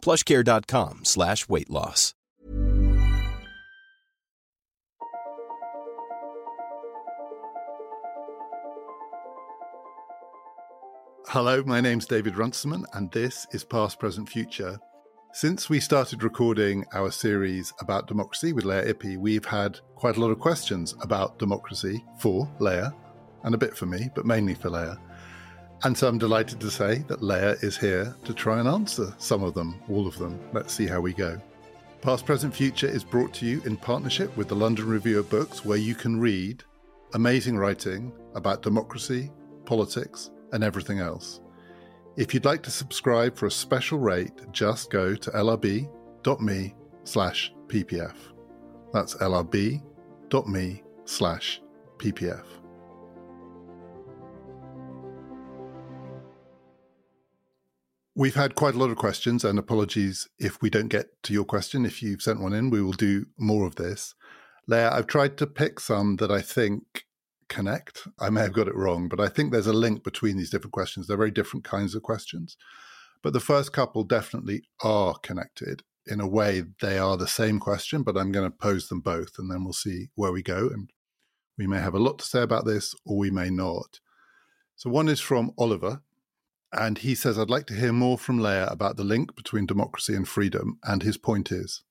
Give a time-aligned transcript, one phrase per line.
[0.00, 2.14] plushcare.com slash weight loss.
[11.32, 14.80] Hello, my name's David Runciman, and this is Past, Present, Future.
[15.32, 20.20] Since we started recording our series about democracy with Lea Ypi, we've had quite a
[20.20, 22.88] lot of questions about democracy for Lea,
[23.44, 24.94] and a bit for me, but mainly for Lea.
[25.82, 29.42] And so I'm delighted to say that Lea is here to try and answer some
[29.42, 30.38] of them, all of them.
[30.52, 31.40] Let's see how we go.
[32.02, 35.64] Past, Present, Future is brought to you in partnership with the London Review of Books,
[35.64, 36.64] where you can read
[37.14, 39.30] amazing writing about democracy,
[39.64, 41.40] politics, and everything else.
[42.16, 48.14] If you'd like to subscribe for a special rate, just go to lrb.me slash ppf.
[48.92, 51.62] That's lrb.me slash
[51.98, 52.59] ppf.
[58.14, 61.44] We've had quite a lot of questions, and apologies if we don't get to your
[61.44, 61.86] question.
[61.86, 64.14] If you've sent one in, we will do more of this.
[64.66, 67.04] Lea, I've tried to pick some that I think
[67.48, 68.08] connect.
[68.18, 70.72] I may have got it wrong, but I think there's a link between these different
[70.72, 71.06] questions.
[71.06, 72.56] They're very different kinds of questions.
[73.22, 75.82] But the first couple definitely are connected.
[76.06, 79.38] In a way, they are the same question, but I'm going to pose them both
[79.38, 80.68] and then we'll see where we go.
[80.72, 80.90] And
[81.58, 84.00] we may have a lot to say about this or we may not.
[84.76, 86.00] So, one is from Oliver,
[86.72, 90.14] and he says, I'd like to hear more from Lea about the link between democracy
[90.14, 90.78] and freedom.
[90.84, 91.82] And his point is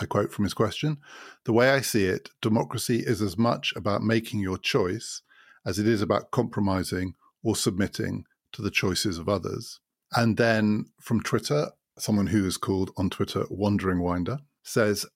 [0.00, 0.98] I quote from his question
[1.44, 5.22] The way I see it, democracy is as much about making your choice
[5.66, 9.80] as it is about compromising or submitting to the choices of others.
[10.12, 15.06] And then from Twitter, someone who is called on Twitter Wandering Winder says,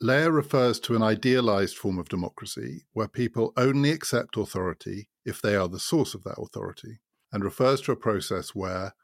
[0.00, 5.56] Lea refers to an idealized form of democracy where people only accept authority if they
[5.56, 6.98] are the source of that authority,
[7.32, 8.94] and refers to a process where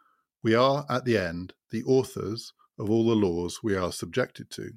[0.43, 4.71] we are, at the end, the authors of all the laws we are subjected to.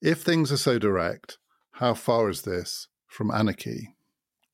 [0.00, 1.38] If things are so direct,
[1.72, 3.96] how far is this from anarchy?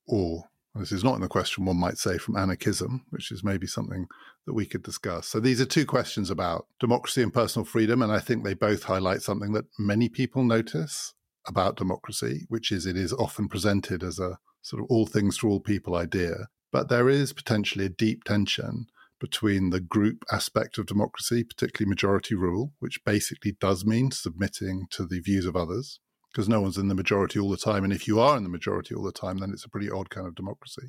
[0.07, 3.67] Or, this is not in the question, one might say, from anarchism, which is maybe
[3.67, 4.07] something
[4.47, 5.29] that we could discuss.
[5.29, 8.03] So these are two questions about democracy and personal freedom.
[8.03, 11.15] And I think they both highlight something that many people notice
[11.47, 15.49] about democracy, which is it is often presented as a sort of all things to
[15.49, 16.49] all people idea.
[16.75, 18.87] But there is potentially a deep tension
[19.21, 25.07] between the group aspect of democracy, particularly majority rule, which basically does mean submitting to
[25.07, 26.01] the views of others,
[26.33, 27.85] because no one's in the majority all the time.
[27.85, 30.11] And if you are in the majority all the time, then it's a pretty odd
[30.11, 30.89] kind of democracy.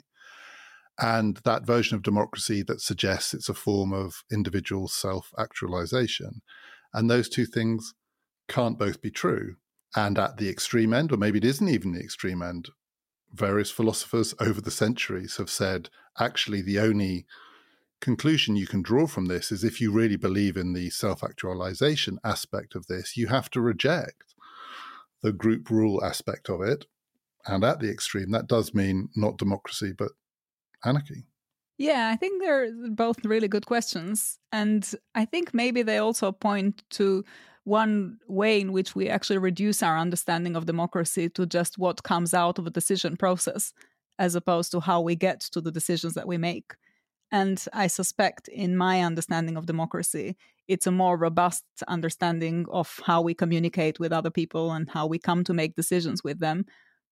[0.99, 6.41] And that version of democracy that suggests it's a form of individual self actualization.
[6.95, 7.93] And those two things
[8.49, 9.57] can't both be true.
[9.95, 12.69] And at the extreme end, or maybe it isn't even the extreme end,
[13.35, 17.25] various philosophers over the centuries have said actually the only
[18.01, 22.19] conclusion you can draw from this is if you really believe in the self actualization
[22.23, 24.35] aspect of this, you have to reject
[25.21, 26.85] the group rule aspect of it.
[27.47, 30.11] And at the extreme, that does mean not democracy, but
[30.83, 31.25] anarchy.
[31.77, 34.39] Yeah, I think they're both really good questions.
[34.51, 37.23] And I think maybe they also point to
[37.65, 42.33] one way in which we actually reduce our understanding of democracy to just what comes
[42.33, 43.73] out of a decision process,
[44.17, 46.73] as opposed to how we get to the decisions that we make.
[47.31, 50.37] And I suspect, in my understanding of democracy,
[50.67, 55.19] it's a more robust understanding of how we communicate with other people and how we
[55.19, 56.65] come to make decisions with them.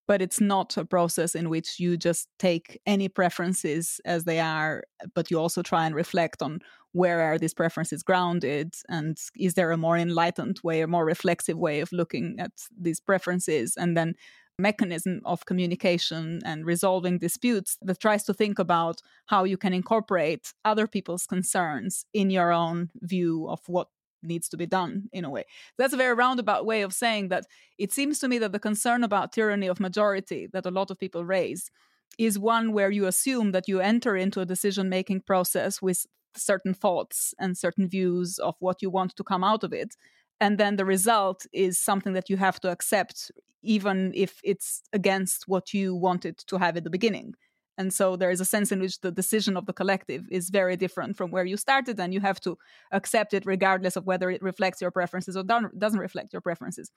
[0.08, 4.84] But it's not a process in which you just take any preferences as they are,
[5.16, 6.59] but you also try and reflect on
[6.91, 11.58] where are these preferences grounded and is there a more enlightened way, a more reflexive
[11.58, 14.14] way of looking at these preferences, and then
[14.59, 20.53] mechanism of communication and resolving disputes that tries to think about how you can incorporate
[20.64, 23.88] other people's concerns in your own view of what
[24.23, 25.46] needs to be done in a way.
[25.78, 27.46] That's a very roundabout way of saying that
[27.78, 30.99] it seems to me that the concern about tyranny of majority that a lot of
[30.99, 31.70] people raise
[32.17, 36.05] is one where you assume that you enter into a decision making process with
[36.35, 39.96] certain thoughts and certain views of what you want to come out of it
[40.40, 43.31] and then the result is something that you have to accept
[43.61, 47.34] even if it's against what you wanted to have at the beginning
[47.78, 50.78] And so there is a sense in which the decision of the collective is very
[50.78, 52.58] different from where you started, and you have to
[52.91, 56.91] accept it regardless of whether it reflects your preferences or doesn't reflect your preferences.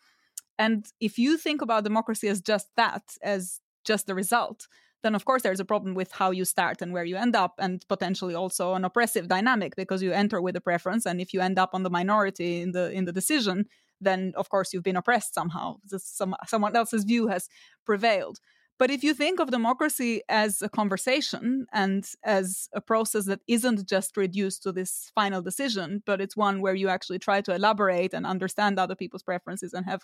[0.59, 4.69] And if you think about democracy as just that, as just the result,
[5.03, 7.55] then of course there's a problem with how you start and where you end up,
[7.59, 11.41] and potentially also an oppressive dynamic because you enter with a preference, and if you
[11.41, 13.67] end up on the minority in the in the decision,
[14.01, 15.77] then of course you've been oppressed somehow.
[15.87, 17.49] Some, someone else's view has
[17.85, 18.41] prevailed.
[18.79, 23.89] But if you think of democracy as a conversation and as a process that isn't
[23.89, 28.13] just reduced to this final decision, but it's one where you actually try to elaborate
[28.13, 30.03] and understand other people's preferences and have,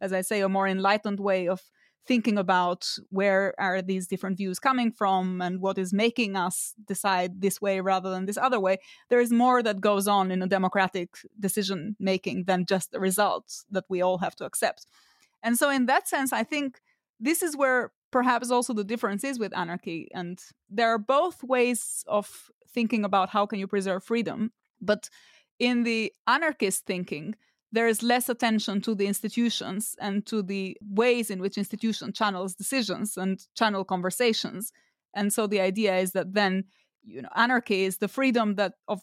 [0.00, 1.62] as I say, a more enlightened way of
[2.06, 7.40] thinking about where are these different views coming from and what is making us decide
[7.40, 8.76] this way rather than this other way
[9.08, 13.64] there is more that goes on in a democratic decision making than just the results
[13.70, 14.84] that we all have to accept.
[15.44, 16.80] And so in that sense i think
[17.20, 20.38] this is where perhaps also the difference is with anarchy and
[20.70, 25.08] there are both ways of thinking about how can you preserve freedom but
[25.58, 27.34] in the anarchist thinking
[27.72, 32.54] there is less attention to the institutions and to the ways in which institution channels
[32.54, 34.72] decisions and channel conversations.
[35.14, 36.64] And so the idea is that then
[37.02, 39.00] you know anarchy is the freedom that of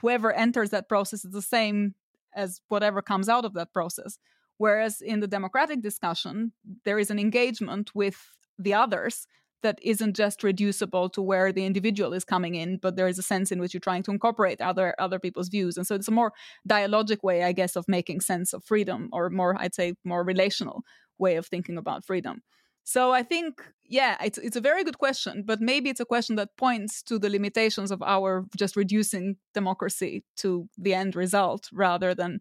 [0.00, 1.94] whoever enters that process is the same
[2.34, 4.18] as whatever comes out of that process.
[4.56, 6.52] Whereas in the democratic discussion
[6.84, 8.18] there is an engagement with
[8.58, 9.26] the others
[9.64, 13.22] that isn't just reducible to where the individual is coming in but there is a
[13.22, 15.76] sense in which you're trying to incorporate other other people's views.
[15.76, 16.32] And so it's a more
[16.68, 20.82] dialogic way i guess of making sense of freedom or more i'd say more relational
[21.18, 22.42] way of thinking about freedom.
[22.84, 23.52] So i think
[23.98, 27.18] yeah it's it's a very good question but maybe it's a question that points to
[27.18, 32.38] the limitations of our just reducing democracy to the end result rather than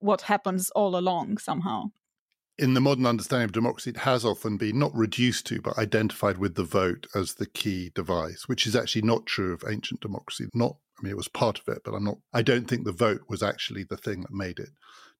[0.00, 1.90] what happens all along somehow
[2.58, 6.38] in the modern understanding of democracy, it has often been not reduced to, but identified
[6.38, 10.46] with the vote as the key device, which is actually not true of ancient democracy.
[10.54, 12.92] Not, I mean, it was part of it, but I'm not, I don't think the
[12.92, 14.70] vote was actually the thing that made it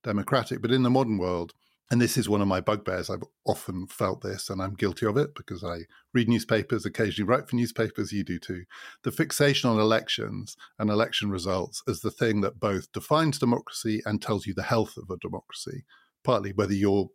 [0.04, 0.60] democratic.
[0.60, 1.52] But in the modern world,
[1.90, 5.16] and this is one of my bugbears, I've often felt this, and I'm guilty of
[5.16, 5.80] it because I
[6.14, 8.64] read newspapers, occasionally write for newspapers, you do too.
[9.04, 14.20] The fixation on elections and election results as the thing that both defines democracy and
[14.20, 15.84] tells you the health of a democracy
[16.24, 17.08] partly whether you're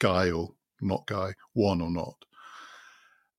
[0.00, 2.24] guy or not guy, won or not.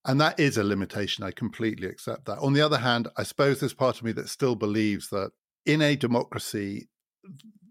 [0.05, 1.23] And that is a limitation.
[1.23, 2.39] I completely accept that.
[2.39, 5.31] On the other hand, I suppose there's part of me that still believes that
[5.65, 6.87] in a democracy,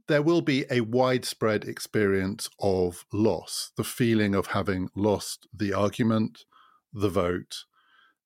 [0.07, 6.45] there will be a widespread experience of loss, the feeling of having lost the argument,
[6.93, 7.65] the vote.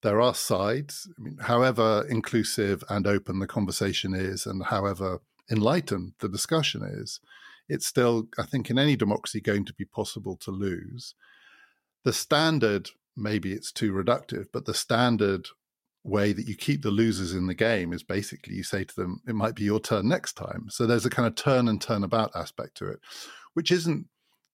[0.02, 1.08] There are sides.
[1.18, 5.20] I mean, however inclusive and open the conversation is, and however
[5.50, 7.20] enlightened the discussion is,
[7.68, 11.14] it's still, I think, in any democracy going to be possible to lose.
[12.04, 15.48] The standard, maybe it's too reductive, but the standard
[16.02, 19.22] way that you keep the losers in the game is basically you say to them,
[19.26, 20.66] it might be your turn next time.
[20.68, 23.00] So there's a kind of turn and turn about aspect to it,
[23.54, 24.06] which isn't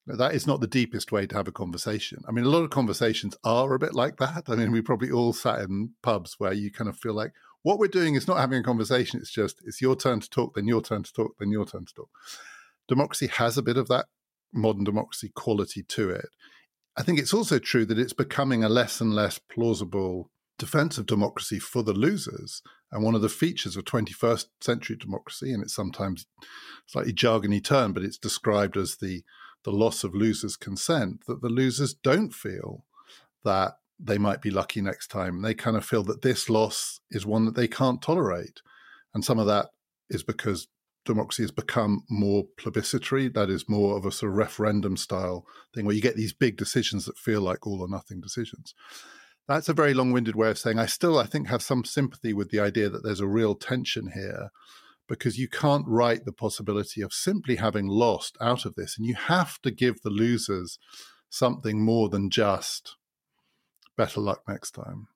[0.07, 2.23] that is not the deepest way to have a conversation.
[2.27, 4.45] I mean, a lot of conversations are a bit like that.
[4.49, 7.79] I mean, we probably all sat in pubs where you kind of feel like what
[7.79, 9.21] we're doing is not having a conversation.
[9.21, 11.85] It's just it's your turn to talk, then your turn to talk, then your turn
[11.85, 12.09] to talk
[12.91, 14.05] democracy has a bit of that
[14.53, 16.29] modern democracy quality to it.
[16.97, 21.07] I think it's also true that it's becoming a less and less plausible defense of
[21.07, 22.61] democracy for the losers.
[22.93, 26.27] And one of the features of 21st century democracy, and it's sometimes
[26.87, 29.23] slightly jargony term, but it's described as the
[29.63, 32.87] the loss of losers' consent, that the losers don't feel
[33.45, 35.43] that they might be lucky next time.
[35.43, 38.63] They kind of feel that this loss is one that they can't tolerate.
[39.13, 39.67] And some of that
[40.09, 40.69] is because
[41.05, 43.29] democracy has become more plebiscitary.
[43.29, 46.57] That is more of a sort of referendum style thing where you get these big
[46.57, 48.75] decisions that feel like all or nothing decisions.
[49.49, 52.33] That's a very long winded way of saying I still, I think, have some sympathy
[52.33, 54.51] with the idea that there's a real tension here
[55.09, 58.97] because you can't write the possibility of simply having lost out of this.
[58.97, 60.79] And you have to give the losers
[61.29, 62.97] something more than just
[63.97, 65.09] better luck next time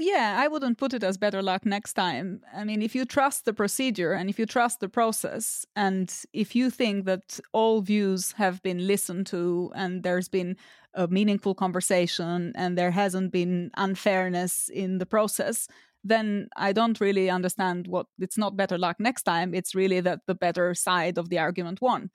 [0.00, 2.40] yeah, I wouldn't put it as better luck next time.
[2.54, 6.54] I mean, if you trust the procedure and if you trust the process, and if
[6.54, 10.56] you think that all views have been listened to and there's been
[10.94, 15.68] a meaningful conversation and there hasn't been unfairness in the process,
[16.04, 19.54] then I don't really understand what it's not better luck next time.
[19.54, 22.10] It's really that the better side of the argument won.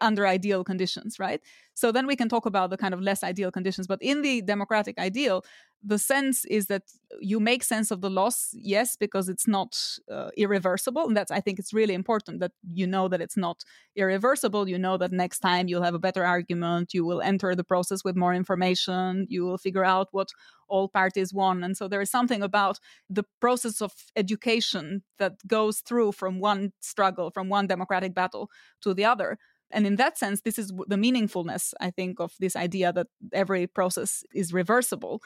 [0.00, 1.40] Under ideal conditions, right?
[1.74, 3.86] So then we can talk about the kind of less ideal conditions.
[3.86, 5.44] But in the democratic ideal,
[5.82, 6.82] the sense is that
[7.20, 9.78] you make sense of the loss, yes, because it's not
[10.10, 11.06] uh, irreversible.
[11.06, 13.62] And that's, I think, it's really important that you know that it's not
[13.94, 14.68] irreversible.
[14.68, 18.02] You know that next time you'll have a better argument, you will enter the process
[18.02, 20.28] with more information, you will figure out what
[20.68, 21.62] all parties won.
[21.62, 26.72] And so there is something about the process of education that goes through from one
[26.80, 28.50] struggle, from one democratic battle
[28.82, 29.38] to the other.
[29.70, 33.66] And in that sense, this is the meaningfulness, I think, of this idea that every
[33.66, 35.22] process is reversible.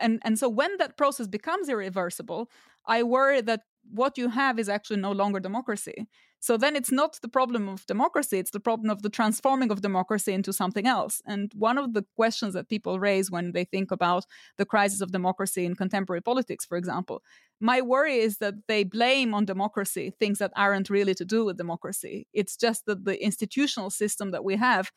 [0.00, 2.50] And, and so when that process becomes irreversible,
[2.86, 6.06] I worry that what you have is actually no longer democracy.
[6.40, 9.82] So then it's not the problem of democracy, it's the problem of the transforming of
[9.82, 11.20] democracy into something else.
[11.26, 14.24] And one of the questions that people raise when they think about
[14.56, 17.22] the crisis of democracy in contemporary politics, for example,
[17.60, 21.58] my worry is that they blame on democracy things that aren't really to do with
[21.58, 22.26] democracy.
[22.32, 24.90] It's just that the institutional system that we have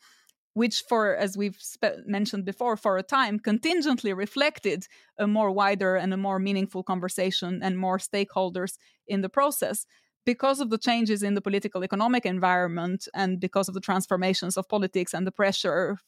[0.54, 4.86] which for as we've spe- mentioned before for a time contingently reflected
[5.18, 9.84] a more wider and a more meaningful conversation and more stakeholders in the process
[10.26, 14.68] because of the changes in the political economic environment and because of the transformations of
[14.68, 15.98] politics and the pressure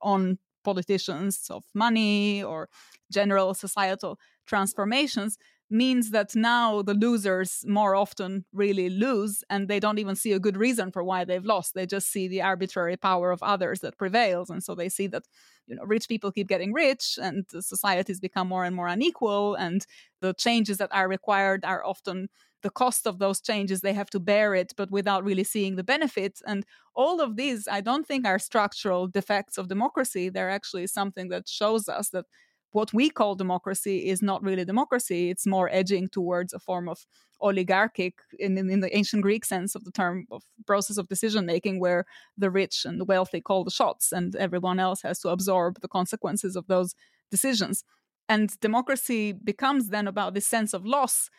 [0.00, 2.68] on politicians of money or
[3.12, 9.98] general societal transformations means that now the losers more often really lose and they don't
[9.98, 11.74] even see a good reason for why they've lost.
[11.74, 15.24] They just see the arbitrary power of others that prevails and so they see that
[15.66, 19.86] you know rich people keep getting rich and societies become more and more unequal and
[20.20, 22.28] the changes that are required are often
[22.62, 23.80] the cost of those changes.
[23.80, 26.42] They have to bear it but without really seeing the benefits.
[26.46, 30.28] And all of these i don't think are structural defects of democracy.
[30.28, 32.26] They're actually something that shows us that
[32.72, 37.06] what we call democracy is not really democracy it's more edging towards a form of
[37.40, 41.44] oligarchic in, in, in the ancient greek sense of the term of process of decision
[41.44, 42.04] making where
[42.36, 45.88] the rich and the wealthy call the shots and everyone else has to absorb the
[45.88, 46.94] consequences of those
[47.30, 47.84] decisions
[48.28, 51.30] and democracy becomes then about this sense of loss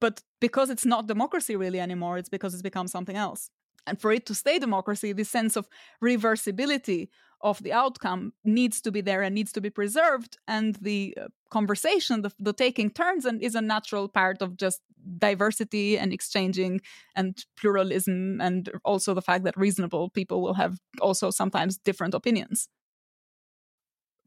[0.00, 3.50] but because it's not democracy really anymore, it's because it's become something else.
[3.86, 5.68] And for it to stay democracy, this sense of
[6.02, 7.08] reversibility
[7.40, 10.38] of the outcome needs to be there and needs to be preserved.
[10.48, 14.80] And the uh, conversation, the, the taking turns, and is a natural part of just
[15.18, 16.80] diversity and exchanging
[17.14, 22.68] and pluralism, and also the fact that reasonable people will have also sometimes different opinions.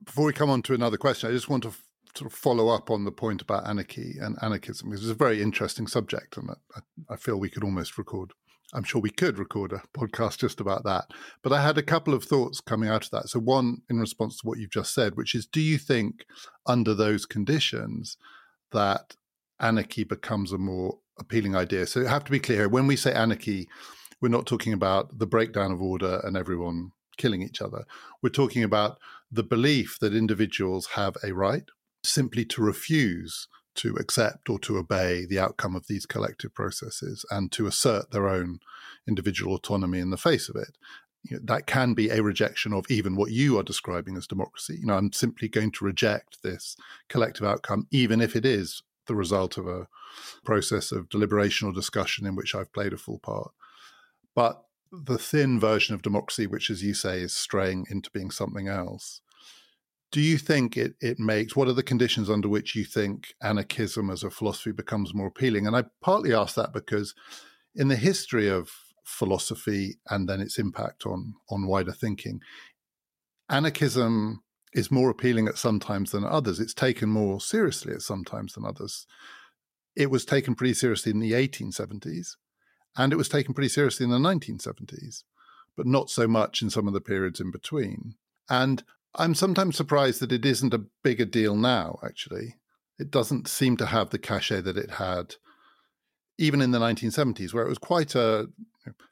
[0.04, 1.74] Before we come on to another question, I just want to
[2.16, 5.42] sort of follow up on the point about anarchy and anarchism because it's a very
[5.42, 8.34] interesting subject, and I, I, feel we could almost record.
[8.74, 11.06] I'm sure we could record a podcast just about that.
[11.42, 13.30] But I had a couple of thoughts coming out of that.
[13.30, 16.26] So one in response to what you've just said, which is, do you think
[16.66, 18.18] under those conditions
[18.72, 19.16] that
[19.60, 21.88] anarchy becomes a more appealing idea?
[21.88, 23.68] So have to be clear when we say anarchy,
[24.22, 27.86] we're not talking about the breakdown of order and everyone killing each other.
[28.22, 29.00] We're talking about
[29.32, 31.66] the belief that individuals have a right
[32.04, 33.48] simply to refuse
[33.79, 38.27] to accept or to obey the outcome of these collective processes and to assert their
[38.27, 38.59] own
[39.07, 40.77] individual autonomy in the face of it.
[41.24, 44.77] You know, that can be a rejection of even what you are describing as democracy.
[44.79, 46.75] You know, I'm simply going to reject this
[47.07, 49.88] collective outcome, even if it is the result of a
[50.43, 53.51] process of deliberation or discussion in which I've played a full part.
[54.36, 58.67] But the thin version of democracy, which, as you say, is straying into being something
[58.67, 59.21] else,
[60.12, 64.10] do you think it, it makes what are the conditions under which you think anarchism
[64.10, 65.68] as a philosophy becomes more appealing?
[65.68, 67.13] And i partly ask that because
[67.75, 68.70] in the history of
[69.04, 72.39] philosophy and then its impact on on wider thinking
[73.50, 76.60] anarchism is more appealing at some times than others.
[76.60, 79.08] It's taken more seriously at some times than others.
[79.96, 82.36] It was taken pretty seriously in the 1870s
[82.96, 85.24] and it was taken pretty seriously in the 1970s
[85.75, 88.16] but not so much in some of the periods in between.
[88.50, 88.84] And
[89.16, 92.56] I'm sometimes surprised that it isn't a bigger deal now, actually.
[93.00, 95.36] It doesn't seem to have the cachet that it had
[96.39, 98.48] even in the 1970s, where it was quite a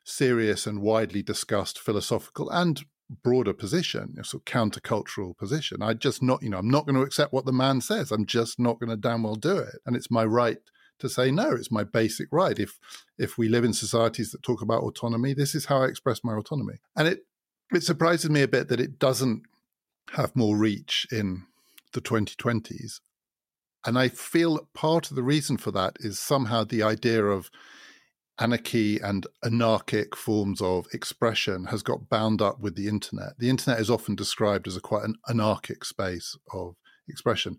[0.06, 2.86] serious and widely discussed philosophical and
[3.22, 5.82] broader position, a sort of countercultural position.
[5.82, 8.12] I just not, you know, I'm not going to accept what the man says.
[8.12, 9.76] I'm just not going to damn well do it.
[9.86, 10.58] And it's my right
[11.00, 11.52] to say no.
[11.52, 12.58] It's my basic right.
[12.58, 12.80] If
[13.18, 16.34] if we live in societies that talk about autonomy, this is how I express my
[16.34, 16.80] autonomy.
[16.96, 17.20] And it
[17.74, 19.44] it surprises me a bit that it doesn't
[20.16, 21.44] have more reach in
[21.94, 23.00] the 2020s.
[23.86, 27.50] And I feel part of the reason for that is somehow the idea of
[28.40, 33.38] anarchy and anarchic forms of expression has got bound up with the internet.
[33.40, 36.76] The internet is often described as a quite an anarchic space of
[37.08, 37.58] expression.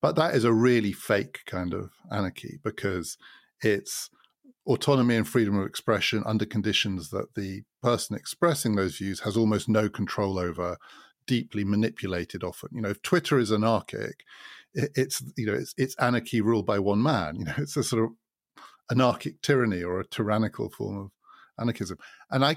[0.00, 3.16] But that is a really fake kind of anarchy because
[3.62, 4.10] it's
[4.66, 9.68] autonomy and freedom of expression under conditions that the person expressing those views has almost
[9.68, 10.76] no control over,
[11.26, 12.70] deeply manipulated often.
[12.72, 14.24] You know, if Twitter is anarchic,
[14.74, 17.36] it's you know it's it's anarchy ruled by one man.
[17.36, 18.10] You know, it's a sort of
[18.90, 21.10] anarchic tyranny or a tyrannical form of
[21.58, 21.98] anarchism.
[22.30, 22.56] And I,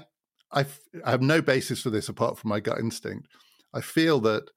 [0.52, 0.66] I,
[1.04, 3.28] I have no basis for this apart from my gut instinct.
[3.74, 4.50] I feel that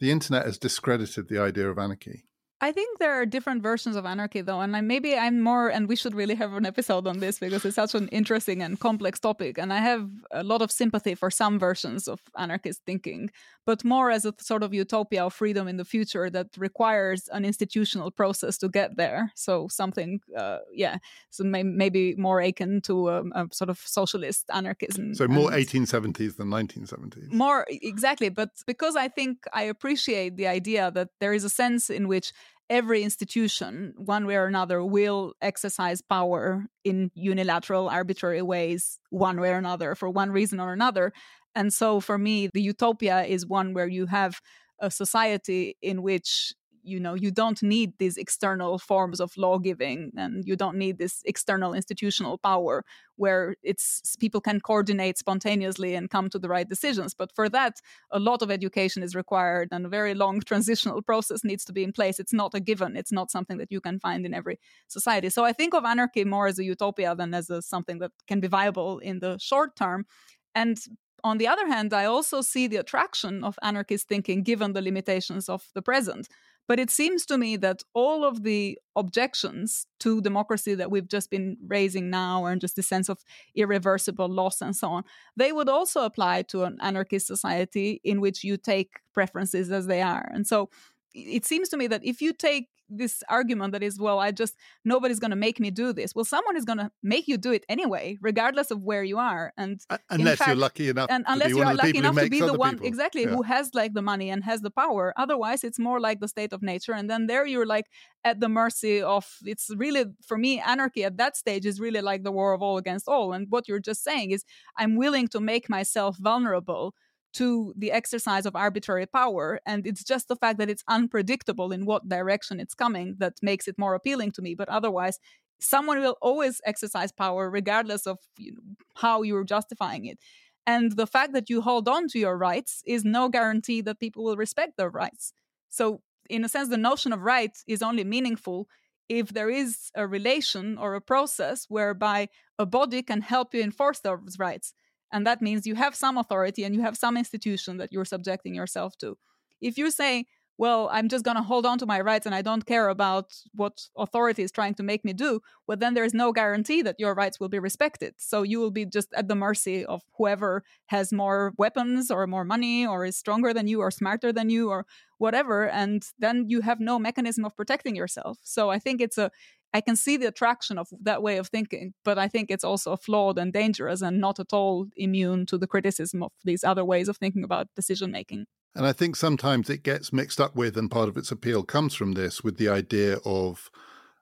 [0.00, 2.24] the internet has discredited the idea of anarchy.
[2.60, 5.88] I think there are different versions of anarchy, though, and I, maybe I'm more, and
[5.88, 9.20] we should really have an episode on this because it's such an interesting and complex
[9.20, 9.58] topic.
[9.58, 13.30] And I have a lot of sympathy for some versions of anarchist thinking,
[13.64, 17.44] but more as a sort of utopia of freedom in the future that requires an
[17.44, 19.30] institutional process to get there.
[19.36, 20.96] So something, uh, yeah,
[21.30, 25.14] so may, maybe more akin to a, a, sort of socialist anarchism.
[25.14, 27.32] So more 1870s than 1970s.
[27.32, 31.88] More exactly, but because I think I appreciate the idea that there is a sense
[31.88, 32.32] in which
[32.70, 39.50] every institution, one way or another, will exercise power in unilateral, arbitrary ways, one way
[39.50, 41.12] or another, for one reason or another.
[41.54, 44.40] And so for me, the utopia is one where you have
[44.80, 50.12] a society in which you know you don't need these external forms of law giving
[50.16, 52.84] and you don't need this external institutional power
[53.16, 57.14] where it's people can coordinate spontaneously and come to the right decisions.
[57.14, 57.80] But for that
[58.10, 61.84] a lot of education is required and a very long transitional process needs to be
[61.84, 62.20] in place.
[62.20, 62.96] It's not a given.
[62.96, 64.58] It's not something that you can find in every
[64.88, 65.30] society.
[65.30, 68.40] So i think of anarchy more as a utopia than as a, something that can
[68.40, 70.06] be viable in the short term.
[70.54, 70.78] And
[71.24, 75.48] on the other hand, I also see the attraction of anarchist thinking given the limitations
[75.48, 76.28] of the present.
[76.68, 81.30] But it seems to me that all of the objections to democracy that we've just
[81.30, 83.24] been raising now, and just the sense of
[83.56, 85.04] irreversible loss and so on,
[85.36, 90.02] they would also apply to an anarchist society in which you take preferences as they
[90.02, 90.28] are.
[90.32, 90.68] And so
[91.14, 94.56] it seems to me that if you take this argument that is well i just
[94.84, 97.52] nobody's going to make me do this well someone is going to make you do
[97.52, 101.24] it anyway regardless of where you are and uh, unless fact, you're lucky enough and
[101.28, 102.86] unless you're lucky enough to be the one people.
[102.86, 103.28] exactly yeah.
[103.28, 106.52] who has like the money and has the power otherwise it's more like the state
[106.52, 107.86] of nature and then there you're like
[108.24, 112.24] at the mercy of it's really for me anarchy at that stage is really like
[112.24, 114.44] the war of all against all and what you're just saying is
[114.78, 116.94] i'm willing to make myself vulnerable
[117.34, 119.60] to the exercise of arbitrary power.
[119.66, 123.68] And it's just the fact that it's unpredictable in what direction it's coming that makes
[123.68, 124.54] it more appealing to me.
[124.54, 125.18] But otherwise,
[125.60, 128.60] someone will always exercise power regardless of you know,
[128.96, 130.18] how you're justifying it.
[130.66, 134.24] And the fact that you hold on to your rights is no guarantee that people
[134.24, 135.32] will respect their rights.
[135.68, 138.68] So, in a sense, the notion of rights is only meaningful
[139.08, 144.00] if there is a relation or a process whereby a body can help you enforce
[144.00, 144.74] those rights.
[145.12, 148.54] And that means you have some authority and you have some institution that you're subjecting
[148.54, 149.16] yourself to.
[149.60, 150.26] If you say,
[150.58, 153.32] well, I'm just going to hold on to my rights and I don't care about
[153.54, 157.14] what authority is trying to make me do, well, then there's no guarantee that your
[157.14, 158.14] rights will be respected.
[158.18, 162.44] So you will be just at the mercy of whoever has more weapons or more
[162.44, 164.84] money or is stronger than you or smarter than you or
[165.18, 165.68] whatever.
[165.68, 168.38] And then you have no mechanism of protecting yourself.
[168.42, 169.30] So I think it's a
[169.74, 172.96] I can see the attraction of that way of thinking, but I think it's also
[172.96, 177.08] flawed and dangerous and not at all immune to the criticism of these other ways
[177.08, 178.46] of thinking about decision making.
[178.74, 181.94] And I think sometimes it gets mixed up with, and part of its appeal comes
[181.94, 183.70] from this, with the idea of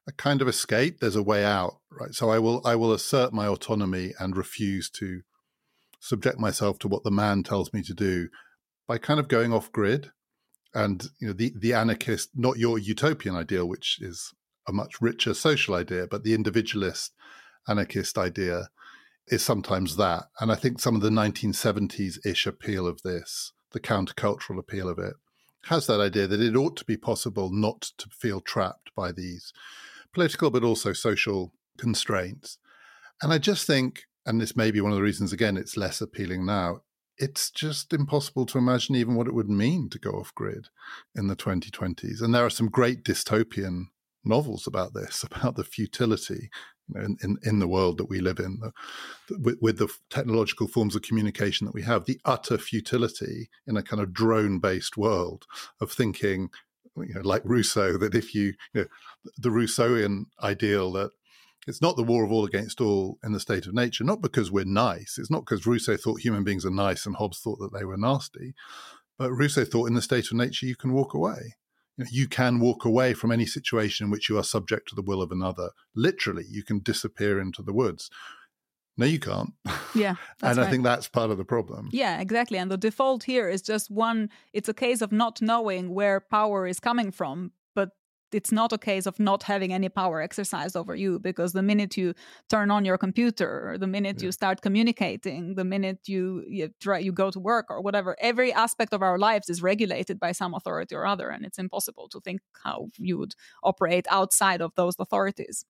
[0.08, 0.98] a kind of escape.
[1.00, 2.14] There's a way out, right?
[2.14, 5.22] So I will I will assert my autonomy and refuse to
[6.00, 8.28] subject myself to what the man tells me to do
[8.86, 10.10] by kind of going off grid.
[10.74, 14.32] And you know, the the anarchist, not your utopian ideal, which is
[14.68, 17.14] a much richer social idea, but the individualist
[17.68, 18.68] anarchist idea
[19.28, 20.24] is sometimes that.
[20.40, 24.98] And I think some of the 1970s ish appeal of this, the countercultural appeal of
[24.98, 25.14] it,
[25.64, 29.52] has that idea that it ought to be possible not to feel trapped by these
[30.12, 32.58] political but also social constraints.
[33.22, 36.00] And I just think, and this may be one of the reasons, again, it's less
[36.00, 36.82] appealing now.
[37.18, 40.68] It's just impossible to imagine even what it would mean to go off grid
[41.14, 42.22] in the 2020s.
[42.22, 43.86] And there are some great dystopian
[44.26, 46.50] novels about this, about the futility
[46.88, 48.72] you know, in, in, in, the world that we live in, the,
[49.38, 53.82] with, with, the technological forms of communication that we have, the utter futility in a
[53.82, 55.46] kind of drone based world
[55.80, 56.48] of thinking,
[56.96, 58.86] you know, like Rousseau, that if you, you know,
[59.38, 61.10] the Rousseauian ideal that
[61.66, 64.52] it's not the war of all against all in the state of nature, not because
[64.52, 65.16] we're nice.
[65.18, 67.96] It's not because Rousseau thought human beings are nice and Hobbes thought that they were
[67.96, 68.54] nasty,
[69.18, 71.56] but Rousseau thought in the state of nature you can walk away
[72.10, 75.22] you can walk away from any situation in which you are subject to the will
[75.22, 75.70] of another.
[75.94, 78.10] Literally, you can disappear into the woods.
[78.96, 79.52] No, you can't.
[79.94, 80.16] Yeah.
[80.42, 80.66] and right.
[80.66, 81.88] I think that's part of the problem.
[81.90, 82.58] Yeah, exactly.
[82.58, 86.66] And the default here is just one, it's a case of not knowing where power
[86.66, 87.52] is coming from,
[88.32, 91.96] it's not a case of not having any power exercised over you because the minute
[91.96, 92.14] you
[92.48, 94.26] turn on your computer the minute yeah.
[94.26, 98.52] you start communicating the minute you you try you go to work or whatever every
[98.52, 102.20] aspect of our lives is regulated by some authority or other and it's impossible to
[102.20, 105.64] think how you would operate outside of those authorities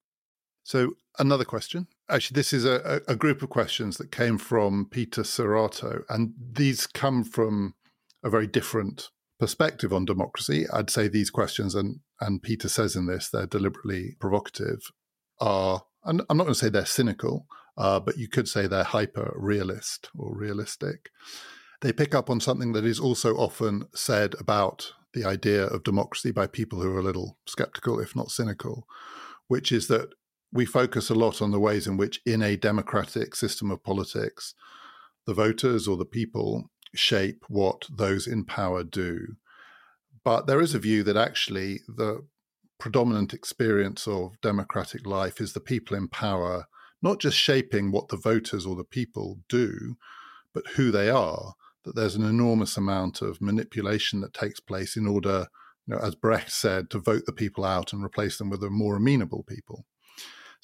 [0.62, 5.25] so another question actually this is a, a group of questions that came from peter
[5.25, 7.75] Serato, and these come from
[8.23, 13.07] a very different perspective on democracy, I'd say these questions, and, and Peter says in
[13.07, 14.81] this, they're deliberately provocative,
[15.40, 17.46] are, and I'm not going to say they're cynical,
[17.77, 21.11] uh, but you could say they're hyper realist or realistic.
[21.83, 26.31] They pick up on something that is also often said about the idea of democracy
[26.31, 28.87] by people who are a little skeptical, if not cynical,
[29.49, 30.11] which is that
[30.53, 34.55] we focus a lot on the ways in which, in a democratic system of politics,
[35.27, 39.37] the voters or the people shape what those in power do.
[40.25, 42.25] But there is a view that actually the
[42.79, 46.66] predominant experience of democratic life is the people in power
[47.03, 49.96] not just shaping what the voters or the people do,
[50.53, 51.55] but who they are.
[51.85, 55.46] That there's an enormous amount of manipulation that takes place in order,
[55.87, 58.70] you know, as Brecht said, to vote the people out and replace them with a
[58.70, 59.85] more amenable people.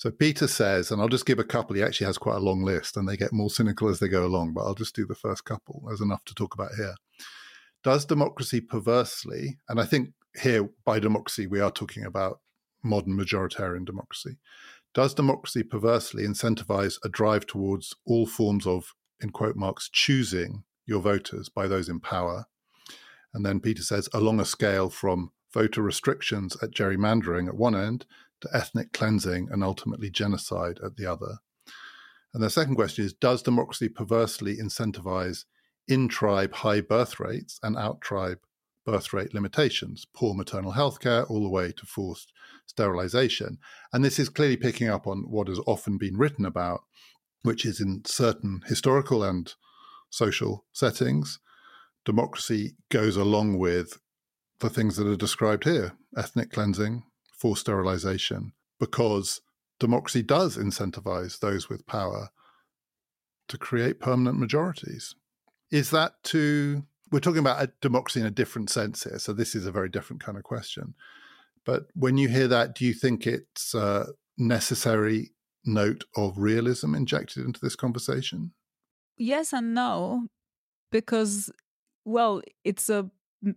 [0.02, 1.76] So Peter says, and I'll just give a couple.
[1.76, 4.26] He actually has quite a long list, and they get more cynical as they go
[4.26, 4.52] along.
[4.52, 5.84] But I'll just do the first couple.
[5.86, 6.96] There's enough to talk about here.
[7.84, 10.08] Does democracy perversely, and I think
[10.42, 12.40] here by democracy we are talking about
[12.82, 14.38] modern majoritarian democracy.
[14.92, 21.00] Does democracy perversely incentivize a drive towards all forms of, in quote marks, choosing your
[21.00, 22.46] voters by those in power?
[23.32, 28.04] And then Peter says, along a scale from voter restrictions at gerrymandering at one end
[28.42, 31.38] to ethnic cleansing and ultimately genocide at the other.
[32.34, 35.44] And the second question is Does democracy perversely incentivize
[35.88, 38.38] in tribe high birth rates and out tribe
[38.84, 42.32] birth rate limitations, poor maternal health care, all the way to forced
[42.66, 43.58] sterilization?
[43.92, 46.82] And this is clearly picking up on what has often been written about,
[47.42, 49.52] which is in certain historical and
[50.10, 51.40] social settings,
[52.04, 53.98] democracy goes along with
[54.60, 57.02] the things that are described here ethnic cleansing,
[57.42, 59.40] for sterilization because
[59.80, 62.28] democracy does incentivize those with power
[63.48, 65.16] to create permanent majorities.
[65.72, 69.56] Is that to, we're talking about a democracy in a different sense here, so this
[69.56, 70.94] is a very different kind of question.
[71.66, 74.06] But when you hear that, do you think it's a
[74.38, 75.32] necessary
[75.64, 78.52] note of realism injected into this conversation?
[79.16, 80.28] Yes and no,
[80.92, 81.50] because,
[82.04, 83.10] well, it's a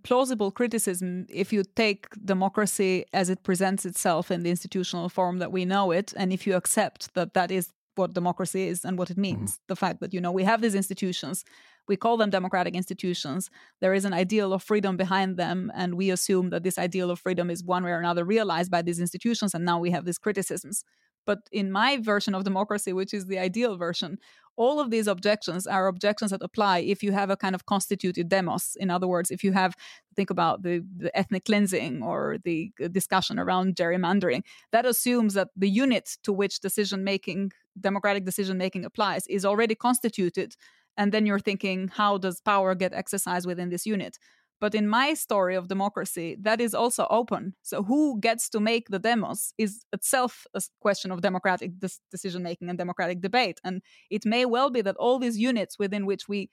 [0.03, 5.51] plausible criticism if you take democracy as it presents itself in the institutional form that
[5.51, 9.09] we know it and if you accept that that is what democracy is and what
[9.09, 9.63] it means mm-hmm.
[9.67, 11.43] the fact that you know we have these institutions
[11.87, 16.09] we call them democratic institutions there is an ideal of freedom behind them and we
[16.09, 19.53] assume that this ideal of freedom is one way or another realized by these institutions
[19.53, 20.83] and now we have these criticisms
[21.25, 24.17] but in my version of democracy which is the ideal version
[24.57, 28.29] all of these objections are objections that apply if you have a kind of constituted
[28.29, 28.77] demos.
[28.79, 29.75] In other words, if you have,
[30.15, 35.69] think about the, the ethnic cleansing or the discussion around gerrymandering, that assumes that the
[35.69, 40.55] unit to which decision making, democratic decision making applies, is already constituted.
[40.97, 44.17] And then you're thinking, how does power get exercised within this unit?
[44.61, 47.55] But in my story of democracy, that is also open.
[47.61, 51.71] So who gets to make the demos is itself a question of democratic
[52.09, 53.59] decision making and democratic debate.
[53.63, 56.49] And it may well be that all these units within which we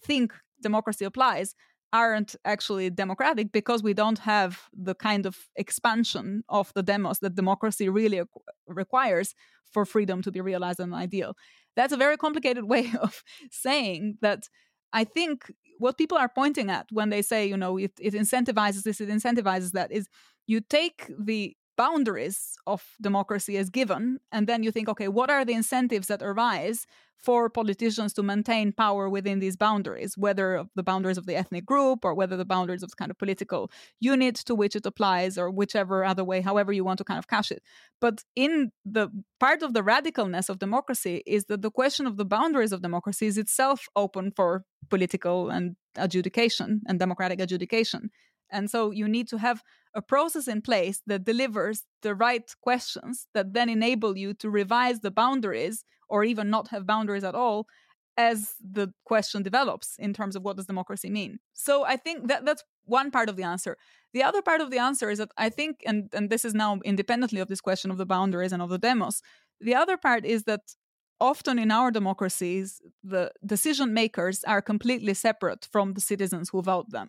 [0.00, 1.54] think democracy applies
[1.92, 7.36] aren't actually democratic because we don't have the kind of expansion of the demos that
[7.36, 8.20] democracy really
[8.66, 9.34] requires
[9.72, 11.36] for freedom to be realized as an ideal.
[11.76, 14.48] That's a very complicated way of saying that
[14.92, 18.82] I think what people are pointing at when they say, you know, it, it incentivizes
[18.82, 20.08] this, it incentivizes that, is
[20.46, 25.44] you take the boundaries of democracy as given and then you think okay what are
[25.44, 26.86] the incentives that arise
[27.24, 31.64] for politicians to maintain power within these boundaries whether of the boundaries of the ethnic
[31.64, 35.50] group or whether the boundaries of kind of political unit to which it applies or
[35.50, 37.62] whichever other way however you want to kind of cash it.
[38.00, 39.08] But in the
[39.40, 43.26] part of the radicalness of democracy is that the question of the boundaries of democracy
[43.26, 48.10] is itself open for political and adjudication and democratic adjudication
[48.50, 49.62] and so you need to have
[49.94, 55.00] a process in place that delivers the right questions that then enable you to revise
[55.00, 57.66] the boundaries or even not have boundaries at all
[58.16, 61.38] as the question develops in terms of what does democracy mean.
[61.52, 63.76] So I think that that's one part of the answer.
[64.12, 66.78] The other part of the answer is that I think and and this is now
[66.84, 69.22] independently of this question of the boundaries and of the demos.
[69.60, 70.60] The other part is that
[71.20, 76.90] often in our democracies the decision makers are completely separate from the citizens who vote
[76.90, 77.08] them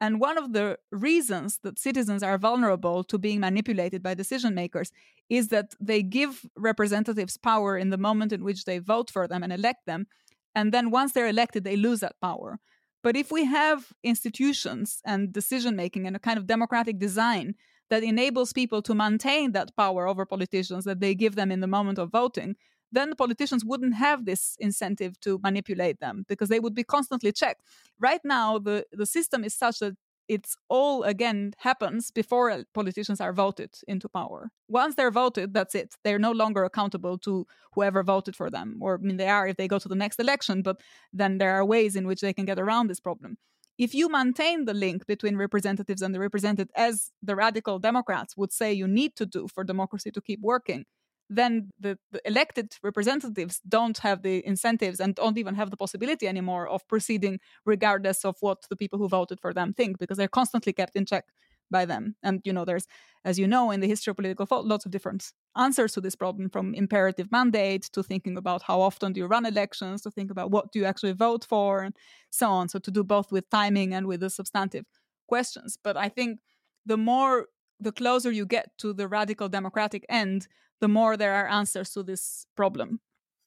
[0.00, 4.92] And one of the reasons that citizens are vulnerable to being manipulated by decision makers
[5.30, 9.42] is that they give representatives power in the moment in which they vote for them
[9.42, 10.06] and elect them.
[10.54, 12.58] And then once they're elected, they lose that power.
[13.02, 17.54] But if we have institutions and decision making and a kind of democratic design
[17.88, 21.66] that enables people to maintain that power over politicians that they give them in the
[21.66, 22.56] moment of voting,
[22.92, 27.32] then the politicians wouldn't have this incentive to manipulate them because they would be constantly
[27.32, 27.62] checked.
[27.98, 29.96] Right now, the, the system is such that
[30.28, 34.50] it's all again happens before politicians are voted into power.
[34.68, 35.94] Once they're voted, that's it.
[36.02, 38.78] They're no longer accountable to whoever voted for them.
[38.80, 40.80] Or I mean they are if they go to the next election, but
[41.12, 43.38] then there are ways in which they can get around this problem.
[43.78, 48.52] If you maintain the link between representatives and the represented, as the radical Democrats would
[48.52, 50.86] say you need to do for democracy to keep working,
[51.28, 56.28] then the, the, elected representatives don't have the incentives and don't even have the possibility
[56.28, 60.28] anymore of proceeding regardless of what the people who voted for them think because they're
[60.28, 61.24] constantly kept in check
[61.70, 62.14] by them.
[62.22, 62.86] And you know there's
[63.24, 66.14] as you know in the history of political thought lots of different answers to this
[66.14, 70.30] problem from imperative mandate to thinking about how often do you run elections to think
[70.30, 71.96] about what do you actually vote for and
[72.30, 72.68] so on.
[72.68, 74.86] So to do both with timing and with the substantive
[75.26, 75.76] questions.
[75.82, 76.38] But i think
[76.84, 77.46] the more
[77.80, 80.46] the closer you get to the radical democratic end
[80.80, 83.00] the more there are answers to this problem.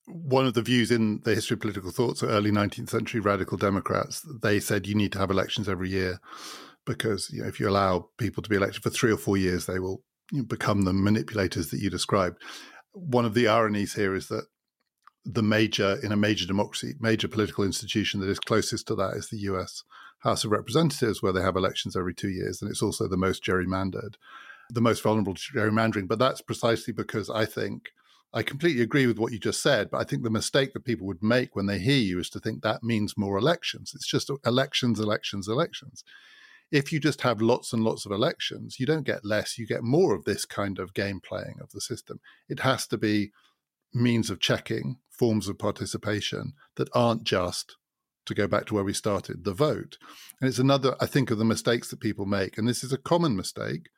[0.07, 3.57] One of the views in the history of political thought, so early 19th century radical
[3.57, 6.19] Democrats, they said you need to have elections every year
[6.85, 9.65] because you know, if you allow people to be elected for three or four years,
[9.65, 12.37] they will you know, become the manipulators that you described.
[12.93, 14.45] One of the ironies here is that
[15.25, 19.29] the major, in a major democracy, major political institution that is closest to that is
[19.29, 19.83] the US
[20.19, 23.43] House of Representatives, where they have elections every two years, and it's also the most
[23.43, 24.15] gerrymandered
[24.69, 26.07] the most vulnerable to gerrymandering.
[26.07, 27.89] But that's precisely because I think
[28.33, 29.89] I completely agree with what you just said.
[29.89, 32.39] But I think the mistake that people would make when they hear you is to
[32.39, 33.91] think that means more elections.
[33.95, 36.03] It's just elections, elections, elections.
[36.71, 39.83] If you just have lots and lots of elections, you don't get less, you get
[39.83, 42.19] more of this kind of game playing of the system.
[42.47, 43.31] It has to be
[43.91, 47.75] means of checking, forms of participation that aren't just
[48.27, 49.97] to go back to where we started, the vote.
[50.39, 52.57] And it's another, I think, of the mistakes that people make.
[52.57, 53.89] And this is a common mistake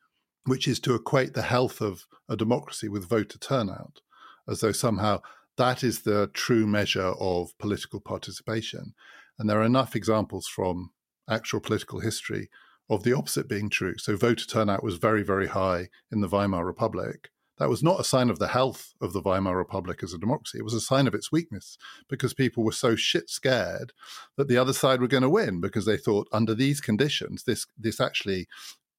[0.45, 4.01] which is to equate the health of a democracy with voter turnout,
[4.47, 5.21] as though somehow
[5.57, 8.93] that is the true measure of political participation.
[9.37, 10.91] And there are enough examples from
[11.29, 12.49] actual political history
[12.89, 13.95] of the opposite being true.
[13.97, 17.29] So voter turnout was very, very high in the Weimar Republic.
[17.57, 20.57] That was not a sign of the health of the Weimar Republic as a democracy.
[20.57, 21.77] It was a sign of its weakness
[22.09, 23.93] because people were so shit scared
[24.35, 27.67] that the other side were going to win because they thought under these conditions, this
[27.77, 28.47] this actually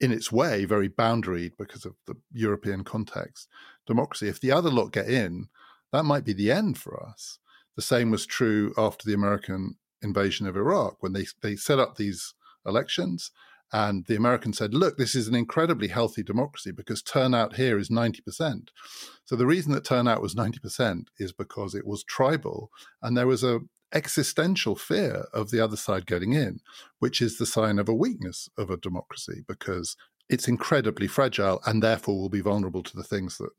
[0.02, 3.48] in its way, very boundaried because of the European context,
[3.86, 4.28] democracy.
[4.28, 5.46] If the other lot get in,
[5.92, 7.38] that might be the end for us.
[7.76, 11.96] The same was true after the American invasion of Iraq when they, they set up
[11.96, 12.34] these
[12.66, 13.30] elections.
[13.72, 17.88] And the Americans said, look, this is an incredibly healthy democracy because turnout here is
[17.88, 18.68] 90%.
[19.24, 23.44] So the reason that turnout was 90% is because it was tribal and there was
[23.44, 23.60] a
[23.92, 26.60] existential fear of the other side getting in,
[26.98, 29.96] which is the sign of a weakness of a democracy because
[30.28, 33.50] it's incredibly fragile and therefore will be vulnerable to the things that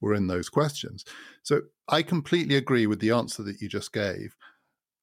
[0.00, 1.04] were in those questions.
[1.42, 4.34] So I completely agree with the answer that you just gave.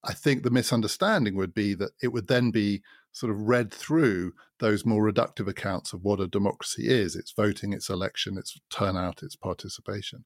[0.04, 4.34] I think the misunderstanding would be that it would then be sort of read through
[4.60, 9.23] those more reductive accounts of what a democracy is its voting, its election, its turnout,
[9.23, 10.25] its participation.